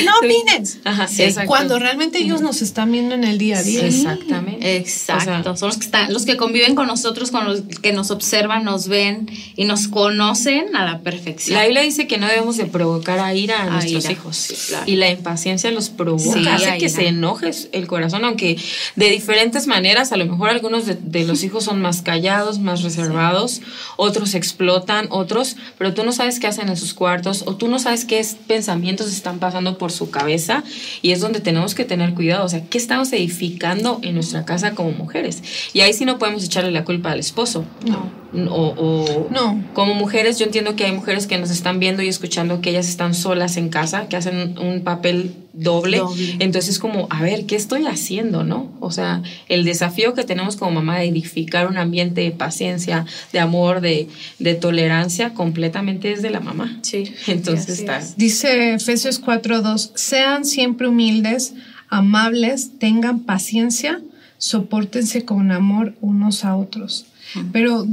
no 0.04 0.12
opines. 0.18 0.78
Ajá, 0.84 1.08
sí, 1.08 1.24
Cuando 1.46 1.78
realmente 1.78 2.18
ellos 2.18 2.40
nos 2.40 2.62
están 2.62 2.92
viendo 2.92 3.14
en 3.14 3.24
el 3.24 3.38
día 3.38 3.58
a 3.58 3.62
día. 3.62 3.86
exactamente. 3.86 4.76
Exacto. 4.76 5.56
Son 5.56 5.68
los 5.68 5.78
que 5.78 5.84
están, 5.84 6.12
los 6.12 6.24
que 6.24 6.36
conviven 6.36 6.74
con 6.74 6.86
nosotros, 6.86 7.30
con 7.30 7.44
los 7.44 7.62
que 7.82 7.92
nos 7.92 8.10
observan, 8.10 8.64
nos 8.64 8.88
ven 8.88 9.28
y 9.56 9.64
nos 9.64 9.88
conocen 9.88 10.74
a 10.76 10.84
la 10.84 11.00
perfección. 11.00 11.58
La 11.58 11.64
Biblia 11.64 11.82
dice 11.82 12.06
que 12.06 12.18
no 12.18 12.26
debemos 12.26 12.56
de 12.56 12.66
provocar 12.66 13.18
a 13.18 13.34
ira 13.34 13.62
a, 13.62 13.66
nuestros 13.66 14.08
hijos. 14.10 14.52
Y 14.86 14.96
la 14.96 15.10
impaciencia 15.10 15.70
los 15.70 15.90
provoca, 15.90 16.54
hace 16.54 16.78
que 16.78 16.88
se 16.88 17.08
enoje 17.08 17.50
el 17.72 17.86
corazón, 17.86 18.24
aunque 18.24 18.56
de 18.96 19.10
diferentes 19.10 19.66
maneras, 19.66 20.12
a 20.12 20.16
lo 20.16 20.26
mejor 20.26 20.50
algunos 20.50 20.86
de, 20.86 20.94
de 20.94 21.24
los 21.24 21.42
hijos 21.42 21.64
son 21.64 21.80
más 21.80 22.02
callados, 22.02 22.58
más 22.58 22.82
reservados, 22.82 23.60
otros 23.96 24.34
explotan, 24.34 25.06
otros, 25.10 25.56
pero 25.78 25.94
tú 25.94 26.04
no 26.04 26.12
sabes 26.12 26.38
qué 26.38 26.46
hacen 26.46 26.68
en 26.68 26.76
sus 26.76 26.94
cuartos 26.94 27.44
o 27.46 27.56
tú 27.56 27.68
no 27.68 27.78
sabes 27.78 28.04
qué 28.04 28.18
es 28.18 28.36
pensamientos 28.72 29.12
están 29.12 29.38
pasando 29.38 29.76
por 29.76 29.92
su 29.92 30.10
cabeza 30.10 30.64
y 31.02 31.12
es 31.12 31.20
donde 31.20 31.40
tenemos 31.40 31.74
que 31.74 31.84
tener 31.84 32.14
cuidado. 32.14 32.46
O 32.46 32.48
sea, 32.48 32.64
¿qué 32.64 32.78
estamos 32.78 33.12
edificando 33.12 34.00
en 34.02 34.14
nuestra 34.14 34.46
casa 34.46 34.74
como 34.74 34.92
mujeres? 34.92 35.42
Y 35.74 35.80
ahí 35.80 35.92
sí 35.92 36.06
no 36.06 36.18
podemos 36.18 36.42
echarle 36.42 36.70
la 36.70 36.84
culpa 36.84 37.12
al 37.12 37.20
esposo. 37.20 37.66
No. 37.84 38.10
O, 38.50 39.28
no. 39.30 39.62
como 39.74 39.92
mujeres, 39.92 40.38
yo 40.38 40.46
entiendo 40.46 40.74
que 40.74 40.84
hay 40.84 40.92
mujeres 40.92 41.26
que 41.26 41.36
nos 41.36 41.50
están 41.50 41.80
viendo 41.80 42.02
y 42.02 42.08
escuchando 42.08 42.62
que 42.62 42.70
ellas 42.70 42.88
están 42.88 43.14
solas 43.14 43.58
en 43.58 43.68
casa, 43.68 44.08
que 44.08 44.16
hacen 44.16 44.58
un 44.58 44.80
papel 44.82 45.34
doble. 45.52 46.00
Entonces, 46.38 46.78
como, 46.78 47.06
a 47.10 47.22
ver, 47.22 47.46
¿qué 47.46 47.56
estoy 47.56 47.86
haciendo, 47.86 48.44
no? 48.44 48.72
O 48.80 48.90
sea, 48.90 49.22
el 49.48 49.64
desafío 49.64 50.14
que 50.14 50.24
tenemos 50.24 50.56
como 50.56 50.72
mamá 50.72 50.98
de 50.98 51.08
edificar 51.08 51.68
un 51.68 51.76
ambiente 51.76 52.22
de 52.22 52.30
paciencia, 52.30 53.06
de 53.32 53.40
amor, 53.40 53.80
de, 53.80 54.08
de 54.38 54.54
tolerancia, 54.54 55.34
completamente 55.34 56.12
es 56.12 56.22
de 56.22 56.30
la 56.30 56.40
mamá. 56.40 56.78
Sí. 56.82 57.12
Entonces 57.26 57.80
está. 57.80 58.00
Dice 58.16 58.74
Efesios 58.74 59.22
4:2, 59.22 59.92
sean 59.94 60.44
siempre 60.44 60.88
humildes, 60.88 61.54
amables, 61.88 62.78
tengan 62.78 63.20
paciencia, 63.20 64.00
soportense 64.38 65.24
con 65.24 65.52
amor 65.52 65.94
unos 66.00 66.44
a 66.44 66.56
otros. 66.56 67.06
Pero 67.52 67.86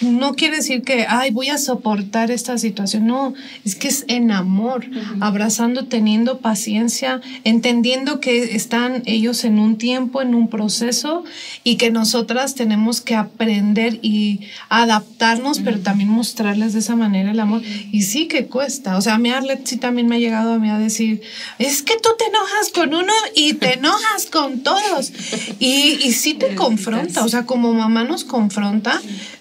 no 0.00 0.34
quiere 0.34 0.56
decir 0.56 0.82
que, 0.82 1.06
ay, 1.08 1.30
voy 1.30 1.48
a 1.48 1.58
soportar 1.58 2.30
esta 2.30 2.56
situación. 2.58 3.06
No, 3.06 3.34
es 3.64 3.74
que 3.74 3.88
es 3.88 4.04
en 4.08 4.30
amor, 4.30 4.86
abrazando, 5.20 5.86
teniendo 5.86 6.38
paciencia, 6.38 7.20
entendiendo 7.44 8.20
que 8.20 8.56
están 8.56 9.02
ellos 9.06 9.44
en 9.44 9.58
un 9.58 9.76
tiempo, 9.76 10.22
en 10.22 10.34
un 10.34 10.48
proceso 10.48 11.24
y 11.64 11.76
que 11.76 11.90
nosotras 11.90 12.54
tenemos 12.54 13.00
que 13.00 13.14
aprender 13.14 13.98
y 14.02 14.40
adaptarnos, 14.68 15.60
pero 15.60 15.80
también 15.80 16.08
mostrarles 16.08 16.72
de 16.72 16.78
esa 16.78 16.96
manera 16.96 17.30
el 17.30 17.40
amor. 17.40 17.62
Y 17.92 18.02
sí 18.02 18.26
que 18.26 18.46
cuesta. 18.46 18.96
O 18.96 19.00
sea, 19.00 19.14
a 19.14 19.18
mí 19.18 19.30
Arlet 19.30 19.66
sí 19.66 19.76
también 19.76 20.08
me 20.08 20.16
ha 20.16 20.18
llegado 20.18 20.54
a 20.54 20.58
mí 20.58 20.70
a 20.70 20.78
decir, 20.78 21.22
es 21.58 21.82
que 21.82 21.94
tú 22.02 22.08
te 22.18 22.24
enojas 22.26 22.70
con 22.72 22.94
uno 22.94 23.12
y 23.34 23.54
te 23.54 23.74
enojas 23.78 24.26
con 24.30 24.60
todos. 24.60 25.12
Y, 25.58 25.98
y 26.02 26.12
sí 26.12 26.34
te 26.34 26.54
confronta, 26.54 27.24
o 27.24 27.28
sea, 27.28 27.44
como 27.44 27.72
mamá 27.74 28.04
nos 28.04 28.24
confronta 28.24 29.00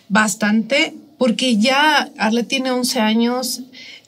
bastante, 0.09 0.93
porque 1.17 1.57
ya 1.57 2.09
Arle 2.17 2.43
tiene 2.43 2.71
11 2.71 2.99
años, 2.99 3.61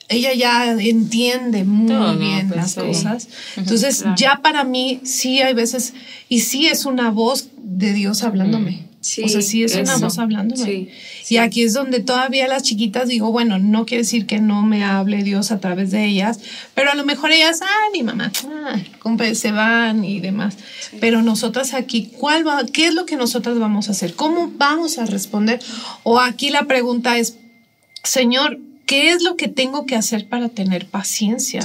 ella 0.10 0.34
ya 0.34 0.72
entiende 0.74 1.64
muy 1.64 2.18
bien 2.18 2.50
pues 2.50 2.60
las 2.60 2.76
cosas. 2.76 3.28
Entonces, 3.56 4.04
ya 4.18 4.42
para 4.42 4.64
mí 4.64 5.00
sí 5.04 5.42
hay 5.42 5.54
veces, 5.54 5.94
y 6.28 6.42
sí 6.42 6.68
es 6.68 6.86
una 6.86 7.12
voz 7.12 7.50
de 7.58 7.94
Dios 7.94 8.24
hablándome. 8.24 8.91
Sí, 9.02 9.24
o 9.24 9.28
sea, 9.28 9.42
sí 9.42 9.64
es 9.64 9.76
una 9.76 9.98
voz 9.98 10.20
hablándome. 10.20 10.90
Y 11.28 11.38
aquí 11.38 11.64
es 11.64 11.74
donde 11.74 12.02
todavía 12.02 12.48
las 12.48 12.62
chiquitas 12.62 13.10
digo, 13.10 13.32
bueno, 13.32 13.58
no 13.58 13.86
quiere 13.88 14.04
decir 14.04 14.28
que 14.28 14.40
no 14.40 14.62
me 14.62 14.84
hable 14.84 15.24
Dios 15.24 15.52
a 15.52 15.60
través 15.60 15.90
de 15.90 16.06
ellas, 16.06 16.40
pero 16.76 16.92
a 16.92 16.96
lo 16.96 17.04
mejor 17.04 17.32
ellas, 17.32 17.62
ay, 17.62 17.92
mi 17.94 18.04
mamá, 18.04 18.32
se 19.34 19.52
van 19.52 20.06
y 20.06 20.20
demás. 20.20 20.56
Pero 21.00 21.24
nosotras 21.24 21.74
aquí, 21.74 22.12
¿cuál 22.16 22.48
va, 22.48 22.64
¿qué 22.72 22.86
es 22.86 22.94
lo 22.94 23.08
que 23.08 23.16
nosotras 23.16 23.58
vamos 23.58 23.90
a 23.90 23.94
hacer? 23.94 24.14
¿Cómo 24.14 24.52
vamos 24.56 25.00
a 25.00 25.06
responder? 25.06 25.60
O 26.04 26.20
aquí 26.20 26.52
la 26.52 26.68
pregunta 26.68 27.18
es, 27.18 27.38
Señor, 28.04 28.60
¿qué 28.92 29.12
es 29.12 29.24
lo 29.24 29.38
que 29.38 29.48
tengo 29.48 29.86
que 29.86 29.96
hacer 29.96 30.28
para 30.28 30.50
tener 30.50 30.86
paciencia? 30.86 31.62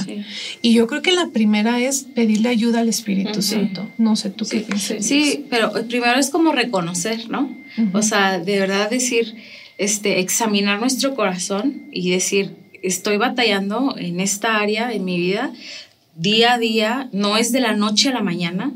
Y 0.61 0.73
yo 0.73 0.87
creo 0.87 1.01
que 1.01 1.11
la 1.11 1.27
primera 1.27 1.77
es 1.81 2.03
pedirle 2.15 2.47
ayuda 2.47 2.79
al 2.79 2.87
Espíritu 2.87 3.41
Santo. 3.41 3.85
No 3.97 4.15
sé 4.15 4.29
tú 4.29 4.45
qué 4.49 4.61
piensas. 4.61 5.05
Sí, 5.05 5.45
pero 5.49 5.73
primero 5.89 6.17
es 6.17 6.29
como 6.29 6.53
reconocer, 6.53 7.29
¿no? 7.29 7.53
O 7.91 8.01
sea, 8.01 8.39
de 8.39 8.59
verdad 8.59 8.89
decir, 8.89 9.35
este, 9.77 10.21
examinar 10.21 10.79
nuestro 10.79 11.15
corazón 11.15 11.89
y 11.91 12.11
decir, 12.11 12.55
estoy 12.81 13.17
batallando 13.17 13.95
en 13.97 14.21
esta 14.21 14.55
área 14.55 14.93
en 14.93 15.03
mi 15.03 15.17
vida 15.17 15.51
día 16.15 16.53
a 16.53 16.57
día, 16.57 17.09
no 17.11 17.35
es 17.35 17.51
de 17.51 17.59
la 17.59 17.73
noche 17.73 18.07
a 18.07 18.13
la 18.13 18.23
mañana. 18.23 18.71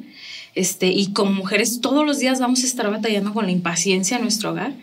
Este, 0.55 0.87
y 0.87 1.13
como 1.13 1.31
mujeres 1.31 1.79
todos 1.79 2.05
los 2.05 2.19
días 2.19 2.41
vamos 2.41 2.63
a 2.63 2.65
estar 2.65 2.91
batallando 2.91 3.33
con 3.33 3.45
la 3.45 3.53
impaciencia 3.53 4.17
en 4.17 4.23
nuestro 4.23 4.51
hogar, 4.51 4.73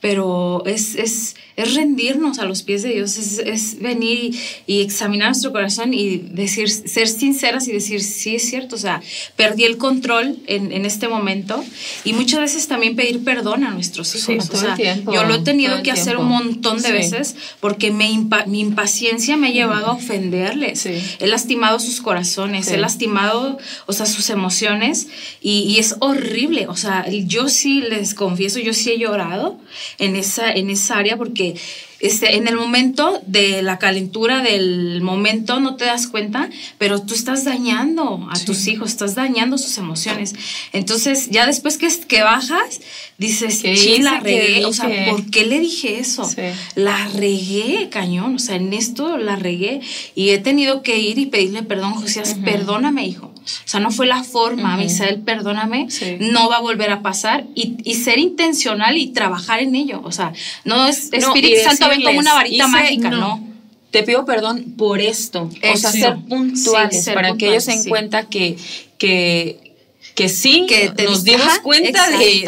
pero 0.00 0.64
es, 0.64 0.94
es, 0.94 1.36
es 1.56 1.74
rendirnos 1.74 2.38
a 2.38 2.46
los 2.46 2.62
pies 2.62 2.82
de 2.82 2.94
Dios, 2.94 3.18
es, 3.18 3.38
es 3.38 3.80
venir 3.80 4.34
y, 4.66 4.80
examinar 4.80 5.28
nuestro 5.28 5.52
corazón 5.52 5.92
y 5.92 6.16
decir, 6.16 6.70
ser 6.70 7.06
sinceras 7.06 7.68
y 7.68 7.72
decir, 7.72 8.02
sí 8.02 8.36
es 8.36 8.48
cierto, 8.48 8.76
o 8.76 8.78
sea, 8.78 9.02
perdí 9.36 9.64
el 9.64 9.76
control 9.76 10.38
en, 10.46 10.72
en 10.72 10.86
este 10.86 11.06
momento 11.06 11.62
y 12.04 12.14
muchas 12.14 12.40
veces 12.40 12.66
también 12.66 12.96
pedir 12.96 13.22
perdón 13.24 13.64
a 13.64 13.70
nuestros 13.70 14.14
hijos. 14.14 14.48
o 14.50 14.56
sea, 14.56 14.76
yo 14.76 15.24
lo 15.24 15.34
he 15.34 15.40
tenido 15.40 15.82
que 15.82 15.90
hacer 15.90 16.16
un 16.16 16.28
montón 16.28 16.80
de 16.80 16.92
veces 16.92 17.36
porque 17.60 17.90
me 17.90 18.10
mi 18.46 18.60
impaciencia 18.60 19.36
me 19.36 19.48
ha 19.48 19.50
llevado 19.50 19.86
a 19.86 19.92
ofenderles. 19.92 20.86
He 20.86 21.26
lastimado 21.26 21.78
sus 21.78 22.00
corazones, 22.00 22.68
he 22.68 22.76
lastimado, 22.76 23.58
o 23.86 23.92
sea, 23.92 24.06
sus 24.06 24.30
emociones 24.30 25.08
y, 25.40 25.60
y 25.60 25.78
es 25.78 25.96
horrible. 26.00 26.66
O 26.68 26.76
sea, 26.76 27.06
yo 27.08 27.48
sí 27.48 27.82
les 27.82 28.14
confieso, 28.14 28.58
yo 28.58 28.72
sí 28.72 28.90
he 28.90 28.98
llorado 28.98 29.58
en 29.98 30.16
esa, 30.16 30.52
en 30.52 30.70
esa 30.70 30.98
área 30.98 31.16
porque 31.16 31.54
este, 32.00 32.36
en 32.36 32.48
el 32.48 32.56
momento 32.56 33.20
de 33.26 33.62
la 33.62 33.78
calentura 33.78 34.42
del 34.42 35.02
momento 35.02 35.60
no 35.60 35.76
te 35.76 35.84
das 35.84 36.06
cuenta, 36.06 36.48
pero 36.78 37.02
tú 37.02 37.14
estás 37.14 37.44
dañando 37.44 38.26
a 38.30 38.38
tus 38.38 38.66
hijos, 38.68 38.90
estás 38.90 39.14
dañando 39.14 39.58
sus 39.58 39.76
emociones. 39.76 40.34
Entonces, 40.72 41.28
ya 41.28 41.46
después 41.46 41.76
que, 41.76 41.88
que 42.08 42.22
bajas, 42.22 42.80
dices, 43.18 43.58
sí, 43.58 43.98
la 43.98 44.18
regué, 44.20 44.64
o 44.64 44.72
sea, 44.72 45.10
¿por 45.10 45.30
qué 45.30 45.44
le 45.44 45.60
dije 45.60 46.00
eso? 46.00 46.28
La 46.74 47.06
regué, 47.08 47.90
cañón, 47.90 48.36
o 48.36 48.38
sea, 48.38 48.56
en 48.56 48.72
esto 48.72 49.18
la 49.18 49.36
regué 49.36 49.80
y 50.14 50.30
he 50.30 50.38
tenido 50.38 50.82
que 50.82 50.98
ir 50.98 51.18
y 51.18 51.26
pedirle 51.26 51.62
perdón, 51.62 51.92
José, 51.92 52.22
perdóname, 52.42 53.06
hijo. 53.06 53.29
O 53.40 53.68
sea, 53.68 53.80
no 53.80 53.90
fue 53.90 54.06
la 54.06 54.22
forma, 54.22 54.76
Misael, 54.76 55.20
perdóname, 55.20 55.88
no 56.20 56.48
va 56.48 56.56
a 56.56 56.60
volver 56.60 56.90
a 56.90 57.02
pasar 57.02 57.44
y, 57.54 57.76
y, 57.84 57.94
ser 57.94 58.18
intencional 58.18 58.96
y 58.96 59.08
trabajar 59.08 59.60
en 59.60 59.74
ello. 59.74 60.00
O 60.04 60.12
sea, 60.12 60.32
no 60.64 60.86
es 60.86 61.12
Espíritu 61.12 61.62
Santo 61.64 61.88
ven 61.88 62.02
como 62.02 62.18
una 62.18 62.34
varita 62.34 62.66
mágica, 62.68 63.10
no. 63.10 63.48
Te 63.90 64.04
pido 64.04 64.24
perdón 64.24 64.74
por 64.76 65.00
esto. 65.00 65.50
O 65.72 65.76
sea, 65.76 65.90
ser 65.90 66.16
puntuales 66.28 67.10
para 67.12 67.34
que 67.34 67.48
ellos 67.48 67.64
se 67.64 67.72
den 67.72 67.84
cuenta 67.84 68.28
que, 68.28 68.56
que 68.98 69.70
que 70.14 70.28
sí 70.28 70.66
que 70.68 70.92
nos 71.04 71.24
dimos 71.24 71.60
cuenta 71.62 72.10
de, 72.10 72.44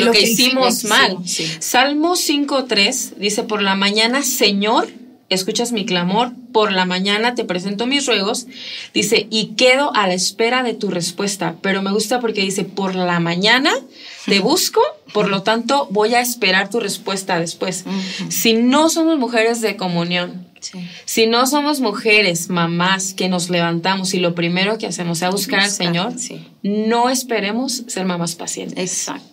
lo, 0.00 0.12
que, 0.12 0.22
hicimos 0.22 0.84
mal. 0.84 1.18
Salmo 1.58 2.14
5.3 2.14 3.16
dice, 3.16 3.42
por 3.42 3.60
la 3.62 3.74
mañana, 3.74 4.22
Señor, 4.22 4.88
escuchas 5.30 5.72
mi 5.72 5.86
clamor, 5.86 6.32
por 6.52 6.72
la 6.72 6.84
mañana 6.84 7.34
te 7.34 7.44
presento 7.44 7.86
mis 7.86 8.06
ruegos, 8.06 8.46
dice, 8.92 9.26
y 9.30 9.54
quedo 9.54 9.94
a 9.94 10.06
la 10.06 10.14
espera 10.14 10.62
de 10.62 10.74
tu 10.74 10.90
respuesta. 10.90 11.56
Pero 11.62 11.82
me 11.82 11.92
gusta 11.92 12.20
porque 12.20 12.42
dice, 12.42 12.64
por 12.64 12.94
la 12.94 13.20
mañana 13.20 13.72
te 14.26 14.40
busco, 14.40 14.82
por 15.12 15.30
lo 15.30 15.42
tanto 15.42 15.88
voy 15.90 16.14
a 16.14 16.20
esperar 16.20 16.68
tu 16.68 16.80
respuesta 16.80 17.38
después. 17.38 17.84
Si 18.28 18.54
no 18.54 18.90
somos 18.90 19.18
mujeres 19.18 19.60
de 19.60 19.76
comunión, 19.76 20.46
si 21.04 21.26
no 21.26 21.46
somos 21.46 21.80
mujeres, 21.80 22.50
mamás, 22.50 23.14
que 23.14 23.28
nos 23.28 23.48
levantamos 23.48 24.12
y 24.14 24.18
lo 24.18 24.34
primero 24.34 24.78
que 24.78 24.86
hacemos 24.86 25.22
es 25.22 25.30
buscar 25.30 25.60
al 25.60 25.70
Señor, 25.70 26.12
no 26.62 27.08
esperemos 27.08 27.84
ser 27.86 28.04
mamás 28.04 28.34
pacientes. 28.34 28.78
Exacto. 28.78 29.30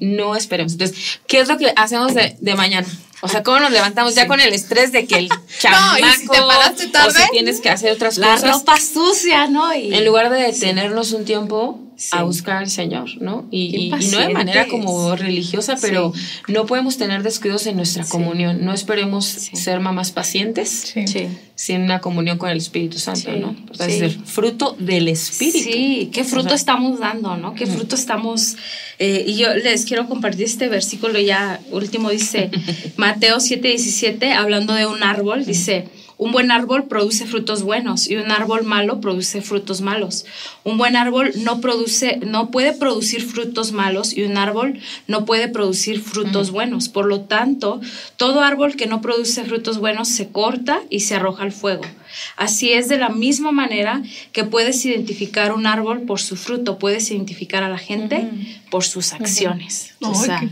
No 0.00 0.34
esperemos. 0.34 0.72
Entonces, 0.72 1.20
¿qué 1.28 1.38
es 1.38 1.48
lo 1.48 1.58
que 1.58 1.72
hacemos 1.76 2.14
de, 2.14 2.36
de 2.40 2.54
mañana? 2.54 2.88
O 3.22 3.28
sea, 3.28 3.42
¿cómo 3.42 3.58
nos 3.60 3.70
levantamos 3.70 4.14
ya 4.14 4.26
con 4.26 4.40
el 4.40 4.52
estrés 4.52 4.92
de 4.92 5.06
que 5.06 5.16
el 5.18 5.28
chamaco 5.58 5.98
no, 6.00 6.12
si 6.12 6.28
te 6.28 6.38
paraste 6.38 6.86
tarde, 6.88 7.18
o 7.18 7.22
si 7.24 7.30
tienes 7.30 7.60
que 7.60 7.70
hacer 7.70 7.92
otras 7.92 8.18
la 8.18 8.32
cosas? 8.32 8.42
La 8.42 8.52
ropa 8.52 8.76
sucia, 8.78 9.46
¿no? 9.46 9.72
en 9.72 10.04
lugar 10.04 10.30
de 10.30 10.42
detenernos 10.42 11.12
un 11.12 11.24
tiempo 11.24 11.85
a 12.12 12.22
buscar 12.24 12.58
al 12.58 12.70
Señor, 12.70 13.20
¿no? 13.20 13.46
Y, 13.50 13.90
no 13.90 14.18
de 14.18 14.28
manera 14.30 14.66
como 14.68 15.16
religiosa, 15.16 15.76
pero 15.80 16.12
no 16.48 16.66
podemos 16.66 16.98
tener 16.98 17.22
descuidos 17.22 17.66
en 17.66 17.76
nuestra 17.76 18.04
comunión. 18.04 18.64
No 18.64 18.72
esperemos 18.72 19.24
ser 19.26 19.80
mamás 19.80 20.12
pacientes 20.12 20.94
sin 21.54 21.80
una 21.80 22.00
comunión 22.00 22.36
con 22.36 22.50
el 22.50 22.58
Espíritu 22.58 22.98
Santo, 22.98 23.32
¿no? 23.32 23.56
O 23.70 23.74
sea, 23.74 23.86
es 23.86 24.02
el 24.02 24.10
fruto 24.10 24.76
del 24.78 25.08
Espíritu. 25.08 25.58
Sí, 25.58 26.10
¿qué 26.12 26.22
fruto 26.22 26.54
estamos 26.54 26.98
dando, 26.98 27.36
no? 27.36 27.54
¿Qué 27.54 27.66
fruto 27.66 27.94
estamos...? 27.96 28.56
Eh, 28.98 29.24
y 29.26 29.36
yo 29.36 29.54
les 29.54 29.84
quiero 29.84 30.08
compartir 30.08 30.46
este 30.46 30.68
versículo 30.68 31.18
ya 31.18 31.60
último, 31.70 32.10
dice 32.10 32.50
Mateo 32.96 33.38
7:17, 33.38 34.32
hablando 34.32 34.74
de 34.74 34.86
un 34.86 35.02
árbol, 35.02 35.44
dice... 35.44 35.88
Un 36.18 36.32
buen 36.32 36.50
árbol 36.50 36.84
produce 36.84 37.26
frutos 37.26 37.62
buenos 37.62 38.08
y 38.08 38.16
un 38.16 38.30
árbol 38.30 38.64
malo 38.64 39.00
produce 39.02 39.42
frutos 39.42 39.82
malos. 39.82 40.24
Un 40.64 40.78
buen 40.78 40.96
árbol 40.96 41.30
no 41.36 41.60
produce, 41.60 42.18
no 42.24 42.50
puede 42.50 42.72
producir 42.72 43.22
frutos 43.22 43.72
malos 43.72 44.16
y 44.16 44.22
un 44.22 44.38
árbol 44.38 44.80
no 45.06 45.26
puede 45.26 45.48
producir 45.48 46.00
frutos 46.00 46.50
buenos. 46.50 46.88
Por 46.88 47.04
lo 47.04 47.20
tanto, 47.20 47.82
todo 48.16 48.40
árbol 48.40 48.76
que 48.76 48.86
no 48.86 49.02
produce 49.02 49.44
frutos 49.44 49.78
buenos 49.78 50.08
se 50.08 50.28
corta 50.28 50.80
y 50.88 51.00
se 51.00 51.16
arroja 51.16 51.42
al 51.42 51.52
fuego. 51.52 51.84
Así 52.36 52.72
es 52.72 52.88
de 52.88 52.98
la 52.98 53.08
misma 53.08 53.52
manera 53.52 54.02
que 54.32 54.44
puedes 54.44 54.84
identificar 54.84 55.52
un 55.52 55.66
árbol 55.66 56.02
por 56.02 56.20
su 56.20 56.36
fruto, 56.36 56.78
puedes 56.78 57.10
identificar 57.10 57.62
a 57.62 57.68
la 57.68 57.78
gente 57.78 58.28
por 58.70 58.84
sus 58.84 59.12
acciones. 59.12 59.94
o 60.00 60.14
sea, 60.14 60.42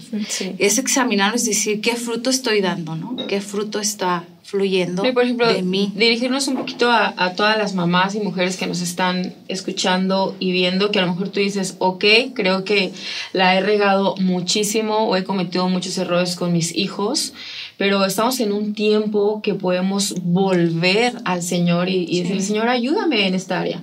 es 0.58 0.78
examinarnos 0.78 1.44
y 1.44 1.50
decir 1.50 1.80
qué 1.80 1.96
fruto 1.96 2.30
estoy 2.30 2.60
dando, 2.60 2.96
¿no? 2.96 3.16
¿Qué 3.26 3.40
fruto 3.40 3.80
está 3.80 4.24
fluyendo 4.44 5.02
por 5.14 5.24
ejemplo, 5.24 5.52
de 5.52 5.62
mí. 5.62 5.90
Dirigirnos 5.96 6.48
un 6.48 6.56
poquito 6.56 6.90
a, 6.90 7.14
a, 7.16 7.34
todas 7.34 7.56
las 7.56 7.74
mamás 7.74 8.14
y 8.14 8.20
mujeres 8.20 8.56
que 8.56 8.66
nos 8.66 8.82
están 8.82 9.34
escuchando 9.48 10.36
y 10.38 10.52
viendo, 10.52 10.90
que 10.90 10.98
a 10.98 11.02
lo 11.02 11.12
mejor 11.12 11.30
tú 11.30 11.40
dices, 11.40 11.76
ok, 11.78 12.04
creo 12.34 12.62
que 12.62 12.92
la 13.32 13.56
he 13.56 13.60
regado 13.60 14.14
muchísimo 14.16 15.08
o 15.08 15.16
he 15.16 15.24
cometido 15.24 15.68
muchos 15.68 15.96
errores 15.96 16.36
con 16.36 16.52
mis 16.52 16.76
hijos 16.76 17.32
pero 17.76 18.04
estamos 18.04 18.38
en 18.40 18.52
un 18.52 18.74
tiempo 18.74 19.40
que 19.42 19.54
podemos 19.54 20.14
volver 20.22 21.14
al 21.24 21.42
Señor 21.42 21.88
y, 21.88 22.06
y 22.08 22.22
decirle, 22.22 22.42
Señor, 22.42 22.68
ayúdame 22.68 23.26
en 23.26 23.34
esta 23.34 23.60
área. 23.60 23.82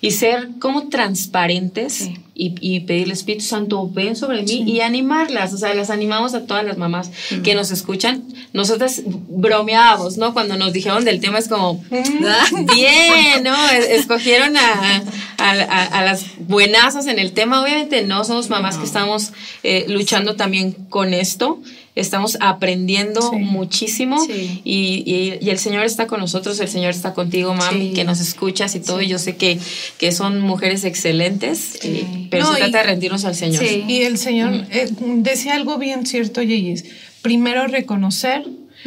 Y 0.00 0.12
ser 0.12 0.50
como 0.60 0.88
transparentes 0.88 2.10
y, 2.34 2.54
y, 2.60 2.80
pedirle, 2.80 3.12
Espíritu 3.12 3.44
Santo, 3.44 3.88
ven 3.92 4.16
sobre 4.16 4.42
mí 4.42 4.64
y 4.66 4.80
animarlas. 4.80 5.52
O 5.52 5.58
sea, 5.58 5.74
las 5.74 5.90
animamos 5.90 6.34
a 6.34 6.46
todas 6.46 6.64
las 6.64 6.78
mamás 6.78 7.10
que 7.42 7.54
nos 7.54 7.70
escuchan. 7.70 8.22
Nosotras 8.52 9.02
bromeábamos, 9.06 10.16
¿no? 10.16 10.32
Cuando 10.32 10.56
nos 10.56 10.72
dijeron 10.72 11.04
del 11.04 11.20
tema, 11.20 11.38
es 11.38 11.48
como, 11.48 11.84
ah, 11.92 12.46
bien, 12.74 13.44
¿no? 13.44 13.54
Escogieron 13.70 14.56
a, 14.56 15.02
a, 15.38 15.50
a, 15.84 16.04
las 16.04 16.24
buenazas 16.38 17.06
en 17.06 17.18
el 17.18 17.32
tema. 17.32 17.60
Obviamente 17.62 18.02
no, 18.02 18.24
somos 18.24 18.48
mamás 18.48 18.78
que 18.78 18.84
estamos 18.84 19.32
eh, 19.62 19.84
luchando 19.88 20.36
también 20.36 20.72
con 20.88 21.12
esto 21.12 21.60
estamos 21.94 22.38
aprendiendo 22.40 23.32
muchísimo 23.32 24.16
y, 24.28 25.38
y, 25.42 25.50
el 25.50 25.58
Señor 25.58 25.84
está 25.84 26.06
con 26.06 26.20
nosotros, 26.20 26.58
el 26.60 26.68
Señor 26.68 26.90
está 26.90 27.12
contigo, 27.12 27.54
mami, 27.54 27.92
que 27.92 28.04
nos 28.04 28.20
escuchas 28.20 28.74
y 28.74 28.80
todo. 28.80 29.02
Y 29.02 29.08
yo 29.08 29.18
sé 29.18 29.36
que, 29.36 29.58
que 29.98 30.12
son 30.12 30.40
mujeres 30.40 30.84
excelentes, 30.84 31.78
eh, 31.82 32.28
pero 32.30 32.50
se 32.50 32.58
trata 32.58 32.78
de 32.78 32.84
rendirnos 32.84 33.24
al 33.24 33.34
Señor. 33.34 33.62
Y 33.64 34.02
el 34.02 34.16
Señor 34.16 34.66
eh, 34.70 34.88
decía 35.16 35.54
algo 35.54 35.78
bien 35.78 36.06
cierto, 36.06 36.42
Yeyis. 36.42 36.84
Primero 37.20 37.66
reconocer. 37.66 38.44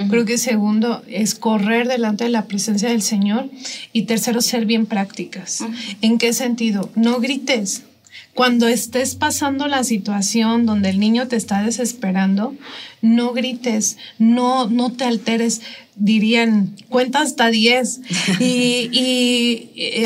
Creo 0.10 0.26
que 0.26 0.38
segundo 0.38 1.04
es 1.08 1.36
correr 1.36 1.88
delante 1.88 2.26
de 2.26 2.30
la 2.30 2.48
presencia 2.48 2.89
del 2.89 3.02
Señor. 3.02 3.48
Y 3.94 4.02
tercero 4.02 4.41
ser 4.41 4.65
bien 4.65 4.88
prácticas. 4.88 5.63
¿En 6.02 6.18
qué 6.18 6.34
sentido? 6.34 6.89
No 6.96 7.22
grites, 7.22 7.84
cuando 8.36 8.67
estés 8.67 9.15
pasando 9.15 9.67
la 9.67 9.86
situación 9.86 10.65
donde 10.65 10.89
el 10.89 11.00
niño 11.00 11.30
te 11.30 11.38
está 11.38 11.63
desesperando, 11.63 12.54
no 13.02 13.32
grites, 13.32 13.98
no, 14.19 14.67
no 14.69 14.91
te 14.91 15.06
alteres. 15.06 15.62
Dirían, 15.95 16.76
cuenta 16.89 17.21
hasta 17.21 17.50
10 17.50 18.02
y, 18.41 18.89
y 18.91 20.06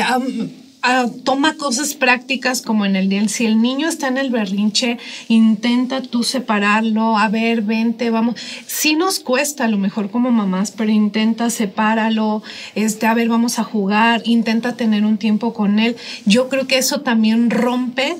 eh, 0.82 1.10
toma 1.24 1.56
cosas 1.56 1.94
prácticas 1.94 2.62
como 2.62 2.86
en 2.86 2.96
el 2.96 3.08
día. 3.08 3.26
Si 3.28 3.46
el 3.46 3.60
niño 3.60 3.88
está 3.88 4.08
en 4.08 4.18
el 4.18 4.30
berrinche, 4.30 4.98
intenta 5.28 6.02
tú 6.02 6.22
separarlo. 6.22 7.18
A 7.18 7.28
ver, 7.28 7.62
vente, 7.62 8.10
vamos. 8.10 8.36
Sí 8.66 8.94
nos 8.94 9.20
cuesta 9.20 9.64
a 9.64 9.68
lo 9.68 9.78
mejor 9.78 10.10
como 10.10 10.30
mamás, 10.30 10.70
pero 10.70 10.90
intenta 10.90 11.50
sepáralo. 11.50 12.42
Este, 12.74 13.06
a 13.06 13.14
ver, 13.14 13.28
vamos 13.28 13.58
a 13.58 13.64
jugar. 13.64 14.22
Intenta 14.24 14.76
tener 14.76 15.04
un 15.04 15.18
tiempo 15.18 15.52
con 15.52 15.78
él. 15.78 15.96
Yo 16.24 16.48
creo 16.48 16.66
que 16.66 16.78
eso 16.78 17.00
también 17.00 17.50
rompe 17.50 18.16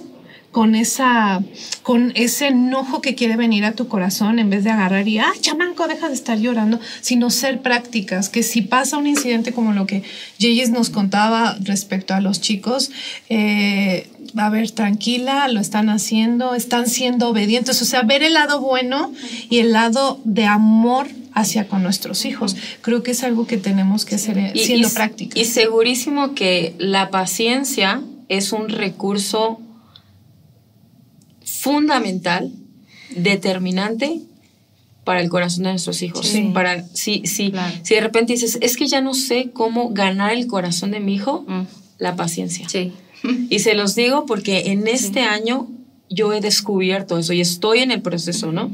con 0.50 0.74
esa, 0.74 1.42
con 1.82 2.12
ese 2.16 2.48
enojo 2.48 3.00
que 3.00 3.14
quiere 3.14 3.36
venir 3.36 3.64
a 3.64 3.72
tu 3.72 3.86
corazón 3.86 4.40
en 4.40 4.50
vez 4.50 4.64
de 4.64 4.70
agarrar 4.70 5.06
y, 5.06 5.18
ah, 5.18 5.32
chamanco, 5.40 5.86
deja 5.86 6.08
de 6.08 6.14
estar 6.14 6.38
llorando, 6.38 6.80
sino 7.00 7.30
ser 7.30 7.60
prácticas, 7.62 8.28
que 8.28 8.42
si 8.42 8.62
pasa 8.62 8.98
un 8.98 9.06
incidente 9.06 9.52
como 9.52 9.72
lo 9.72 9.86
que 9.86 10.02
Jayes 10.40 10.70
nos 10.70 10.90
contaba 10.90 11.56
respecto 11.60 12.14
a 12.14 12.20
los 12.20 12.40
chicos, 12.40 12.90
eh, 13.28 14.08
a 14.36 14.50
ver, 14.50 14.70
tranquila, 14.72 15.46
lo 15.48 15.60
están 15.60 15.88
haciendo, 15.88 16.54
están 16.54 16.88
siendo 16.88 17.28
obedientes, 17.28 17.80
o 17.80 17.84
sea, 17.84 18.02
ver 18.02 18.24
el 18.24 18.34
lado 18.34 18.60
bueno 18.60 19.12
y 19.48 19.58
el 19.58 19.72
lado 19.72 20.20
de 20.24 20.46
amor 20.46 21.06
hacia 21.32 21.68
con 21.68 21.84
nuestros 21.84 22.24
hijos. 22.24 22.56
Creo 22.82 23.04
que 23.04 23.12
es 23.12 23.22
algo 23.22 23.46
que 23.46 23.56
tenemos 23.56 24.04
que 24.04 24.16
hacer 24.16 24.52
siendo 24.56 24.90
prácticas. 24.90 25.40
Y 25.40 25.44
segurísimo 25.44 26.34
que 26.34 26.74
la 26.78 27.10
paciencia 27.10 28.02
es 28.28 28.52
un 28.52 28.68
recurso 28.68 29.60
fundamental, 31.60 32.52
determinante 33.14 34.20
para 35.04 35.20
el 35.20 35.28
corazón 35.28 35.64
de 35.64 35.70
nuestros 35.70 36.02
hijos. 36.02 36.32
Para, 36.54 36.86
si, 36.94 37.26
si, 37.26 37.52
si 37.82 37.94
de 37.94 38.00
repente 38.00 38.32
dices, 38.32 38.58
es 38.60 38.76
que 38.76 38.86
ya 38.86 39.00
no 39.00 39.14
sé 39.14 39.50
cómo 39.52 39.90
ganar 39.90 40.32
el 40.32 40.46
corazón 40.46 40.92
de 40.92 41.00
mi 41.00 41.14
hijo, 41.14 41.44
mm. 41.46 41.62
la 41.98 42.16
paciencia. 42.16 42.66
Y 43.50 43.58
se 43.58 43.74
los 43.74 43.94
digo 43.94 44.24
porque 44.24 44.70
en 44.70 44.88
este 44.88 45.20
año 45.20 45.68
yo 46.08 46.32
he 46.32 46.40
descubierto 46.40 47.18
eso 47.18 47.32
y 47.32 47.40
estoy 47.40 47.80
en 47.80 47.90
el 47.90 48.00
proceso, 48.00 48.52
¿no? 48.52 48.72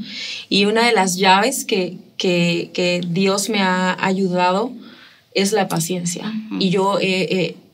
Y 0.48 0.66
una 0.66 0.86
de 0.86 0.92
las 0.92 1.16
llaves 1.16 1.64
que, 1.64 1.98
que, 2.16 2.70
que 2.72 3.00
Dios 3.08 3.48
me 3.48 3.60
ha 3.60 3.96
ayudado 3.98 4.72
es 5.34 5.52
la 5.52 5.68
paciencia. 5.68 6.32
Y 6.60 6.70
yo 6.70 6.98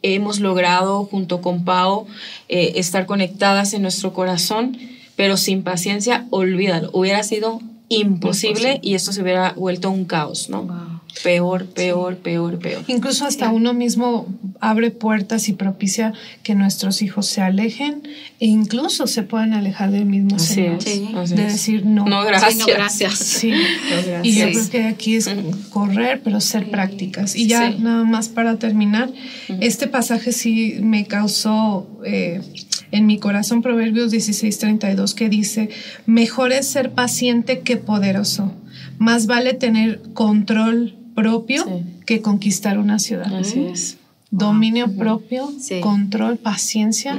hemos 0.02 0.40
logrado 0.40 1.04
junto 1.04 1.40
con 1.40 1.64
Pau 1.64 2.06
eh, 2.48 2.72
estar 2.76 3.06
conectadas 3.06 3.72
en 3.72 3.82
nuestro 3.82 4.12
corazón 4.12 4.76
pero 5.22 5.36
sin 5.36 5.62
paciencia, 5.62 6.26
olvídalo. 6.30 6.90
Hubiera 6.92 7.22
sido 7.22 7.60
imposible, 7.88 8.80
y 8.82 8.94
esto 8.94 9.12
se 9.12 9.22
hubiera 9.22 9.52
vuelto 9.52 9.88
un 9.88 10.04
caos, 10.04 10.48
¿no? 10.48 10.66
Peor, 11.22 11.66
peor, 11.66 12.16
peor, 12.16 12.58
peor. 12.58 12.82
Incluso 12.88 13.24
hasta 13.24 13.52
uno 13.52 13.72
mismo 13.72 14.26
abre 14.58 14.90
puertas 14.90 15.48
y 15.48 15.52
propicia 15.52 16.12
que 16.42 16.56
nuestros 16.56 17.02
hijos 17.02 17.26
se 17.26 17.40
alejen 17.40 18.02
e 18.40 18.46
incluso 18.46 19.06
se 19.06 19.22
puedan 19.22 19.52
alejar 19.52 19.92
del 19.92 20.06
mismo 20.06 20.40
Señor. 20.40 20.82
de 20.82 21.36
decir 21.36 21.86
no. 21.86 22.04
No, 22.04 22.24
gracias. 22.24 22.56
no, 22.56 22.66
gracias. 22.66 23.14
Sí. 23.14 23.52
Y 24.24 24.34
yo 24.38 24.50
creo 24.50 24.70
que 24.70 24.82
aquí 24.82 25.14
es 25.14 25.30
correr, 25.70 26.20
pero 26.24 26.40
ser 26.40 26.68
prácticas. 26.68 27.36
Y 27.36 27.46
ya 27.46 27.70
nada 27.70 28.02
más 28.02 28.28
para 28.28 28.56
terminar, 28.56 29.08
este 29.60 29.86
pasaje 29.86 30.32
sí 30.32 30.78
me 30.80 31.06
causó 31.06 31.86
eh, 32.04 32.40
en 32.92 33.06
mi 33.06 33.18
corazón 33.18 33.62
Proverbios 33.62 34.12
16:32 34.12 35.14
que 35.14 35.28
dice, 35.28 35.70
mejor 36.06 36.52
es 36.52 36.68
ser 36.68 36.92
paciente 36.92 37.60
que 37.60 37.76
poderoso, 37.76 38.54
más 38.98 39.26
vale 39.26 39.54
tener 39.54 40.00
control 40.14 40.94
propio 41.16 41.82
que 42.06 42.20
conquistar 42.22 42.78
una 42.78 42.98
ciudad. 42.98 43.34
Así 43.34 43.60
es. 43.60 43.98
dominio 44.30 44.90
propio, 44.96 45.52
control, 45.82 46.38
paciencia. 46.38 47.18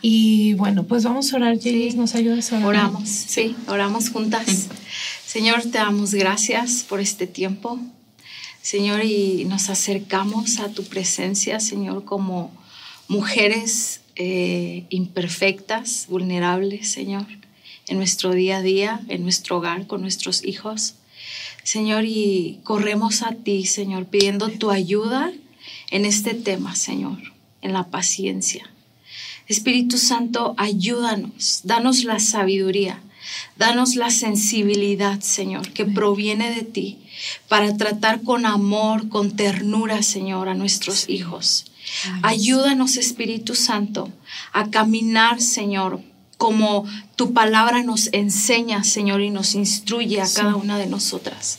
Y 0.00 0.54
bueno, 0.54 0.84
pues 0.84 1.04
vamos 1.04 1.32
a 1.32 1.36
orar, 1.36 1.58
Jaylis, 1.60 1.96
¿nos 1.96 2.14
ayudas 2.14 2.52
a 2.52 2.56
orar? 2.56 2.68
Oramos, 2.68 3.08
sí, 3.08 3.54
oramos 3.68 4.08
juntas. 4.08 4.68
Señor, 5.26 5.62
te 5.62 5.78
damos 5.78 6.14
gracias 6.14 6.84
por 6.88 7.00
este 7.00 7.26
tiempo. 7.26 7.78
Señor, 8.62 9.04
y 9.04 9.44
nos 9.44 9.68
acercamos 9.68 10.58
a 10.58 10.70
tu 10.70 10.82
presencia, 10.84 11.60
Señor, 11.60 12.04
como 12.04 12.50
mujeres 13.06 14.00
eh, 14.16 14.86
imperfectas, 14.88 16.06
vulnerables, 16.08 16.88
Señor, 16.88 17.26
en 17.86 17.98
nuestro 17.98 18.32
día 18.32 18.58
a 18.58 18.62
día, 18.62 19.00
en 19.08 19.22
nuestro 19.22 19.58
hogar, 19.58 19.86
con 19.86 20.00
nuestros 20.00 20.44
hijos. 20.44 20.94
Señor, 21.62 22.04
y 22.04 22.60
corremos 22.64 23.22
a 23.22 23.32
ti, 23.32 23.66
Señor, 23.66 24.06
pidiendo 24.06 24.48
tu 24.48 24.70
ayuda 24.70 25.32
en 25.90 26.04
este 26.04 26.34
tema, 26.34 26.74
Señor, 26.76 27.18
en 27.60 27.72
la 27.72 27.88
paciencia. 27.90 28.70
Espíritu 29.48 29.98
Santo, 29.98 30.54
ayúdanos, 30.56 31.60
danos 31.64 32.04
la 32.04 32.18
sabiduría, 32.18 33.00
danos 33.56 33.96
la 33.96 34.10
sensibilidad, 34.10 35.20
Señor, 35.20 35.72
que 35.72 35.84
proviene 35.84 36.54
de 36.54 36.62
ti, 36.62 36.98
para 37.48 37.76
tratar 37.76 38.22
con 38.22 38.46
amor, 38.46 39.08
con 39.08 39.36
ternura, 39.36 40.02
Señor, 40.02 40.48
a 40.48 40.54
nuestros 40.54 41.08
hijos. 41.08 41.66
Ayúdanos, 42.22 42.96
Espíritu 42.96 43.54
Santo, 43.54 44.10
a 44.52 44.70
caminar, 44.70 45.40
Señor, 45.40 46.00
como 46.38 46.84
tu 47.16 47.32
palabra 47.32 47.82
nos 47.82 48.10
enseña, 48.12 48.84
Señor, 48.84 49.22
y 49.22 49.30
nos 49.30 49.54
instruye 49.54 50.20
a 50.20 50.28
cada 50.28 50.54
una 50.54 50.78
de 50.78 50.86
nosotras. 50.86 51.58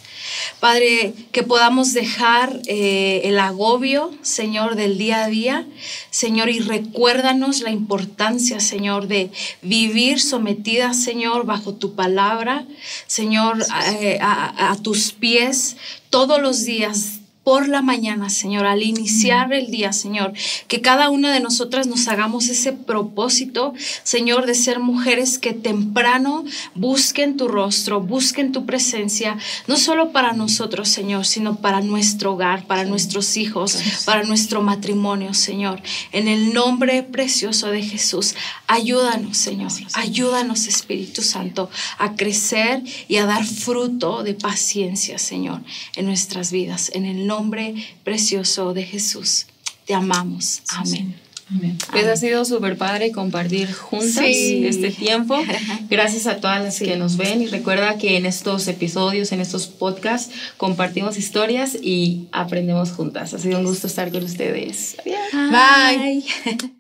Padre, 0.60 1.14
que 1.32 1.42
podamos 1.42 1.94
dejar 1.94 2.62
eh, 2.68 3.22
el 3.24 3.40
agobio, 3.40 4.14
Señor, 4.22 4.76
del 4.76 5.00
día 5.00 5.24
a 5.24 5.28
día, 5.28 5.66
Señor, 6.12 6.50
y 6.50 6.60
recuérdanos 6.60 7.62
la 7.62 7.72
importancia, 7.72 8.60
Señor, 8.60 9.08
de 9.08 9.32
vivir 9.64 10.22
sometida, 10.22 10.94
Señor, 10.94 11.46
bajo 11.46 11.74
tu 11.74 11.96
palabra, 11.96 12.66
Señor, 13.08 13.66
eh, 14.00 14.20
a 14.22 14.78
tus 14.84 15.12
pies 15.12 15.78
todos 16.12 16.40
los 16.40 16.66
días 16.66 17.17
por 17.48 17.70
la 17.70 17.82
mañana, 17.82 18.30
Señor, 18.30 18.66
al 18.66 18.84
iniciar 18.84 19.54
el 19.54 19.72
día, 19.72 19.94
Señor, 19.94 20.34
que 20.68 20.82
cada 20.82 21.10
una 21.10 21.32
de 21.32 21.40
nosotras 21.40 21.88
nos 21.88 22.10
hagamos 22.10 22.50
ese 22.50 22.74
propósito, 22.74 23.74
Señor, 24.04 24.46
de 24.46 24.54
ser 24.54 24.82
mujeres 24.82 25.40
que 25.40 25.54
temprano 25.54 26.44
busquen 26.76 27.38
tu 27.38 27.48
rostro, 27.48 28.02
busquen 28.02 28.52
tu 28.52 28.66
presencia, 28.66 29.38
no 29.66 29.78
solo 29.78 30.12
para 30.12 30.34
nosotros, 30.34 30.90
Señor, 30.90 31.26
sino 31.26 31.56
para 31.56 31.80
nuestro 31.80 32.34
hogar, 32.34 32.66
para 32.66 32.84
nuestros 32.84 33.38
hijos, 33.38 33.80
para 34.04 34.24
nuestro 34.24 34.62
matrimonio, 34.62 35.34
Señor. 35.34 35.82
En 36.12 36.28
el 36.28 36.54
nombre 36.54 37.02
precioso 37.02 37.68
de 37.68 37.82
Jesús, 37.82 38.36
ayúdanos, 38.68 39.38
Señor, 39.38 39.72
ayúdanos, 39.94 40.68
Espíritu 40.68 41.22
Santo, 41.22 41.70
a 41.98 42.18
crecer 42.18 42.84
y 43.08 43.16
a 43.16 43.26
dar 43.26 43.46
fruto 43.46 44.24
de 44.24 44.34
paciencia, 44.34 45.18
Señor, 45.18 45.62
en 45.96 46.08
nuestras 46.08 46.52
vidas. 46.52 46.92
En 46.94 47.06
el 47.06 47.26
nombre 47.26 47.37
nombre 47.38 47.76
precioso 48.04 48.74
de 48.74 48.84
Jesús. 48.84 49.46
Te 49.86 49.94
amamos. 49.94 50.64
Amén. 50.76 51.16
Amén. 51.50 51.78
Pues 51.92 52.06
ha 52.08 52.18
sido 52.18 52.44
súper 52.44 52.78
padre 52.78 53.12
compartir 53.12 53.72
juntas 53.72 54.26
este 54.26 54.90
tiempo. 54.92 55.38
Gracias 55.90 56.28
a 56.28 56.38
todas 56.38 56.62
las 56.62 56.80
que 56.80 56.98
nos 56.98 57.16
ven 57.16 57.42
y 57.42 57.48
recuerda 57.48 57.98
que 57.98 58.18
en 58.18 58.26
estos 58.26 58.68
episodios, 58.68 59.32
en 59.32 59.40
estos 59.40 59.68
podcasts, 59.68 60.34
compartimos 60.58 61.18
historias 61.18 61.78
y 61.82 62.28
aprendemos 62.34 62.92
juntas. 62.92 63.34
Ha 63.34 63.40
sido 63.40 63.60
un 63.60 63.66
gusto 63.66 63.88
estar 63.88 64.12
con 64.12 64.24
ustedes. 64.24 64.98
Bye. 65.06 66.24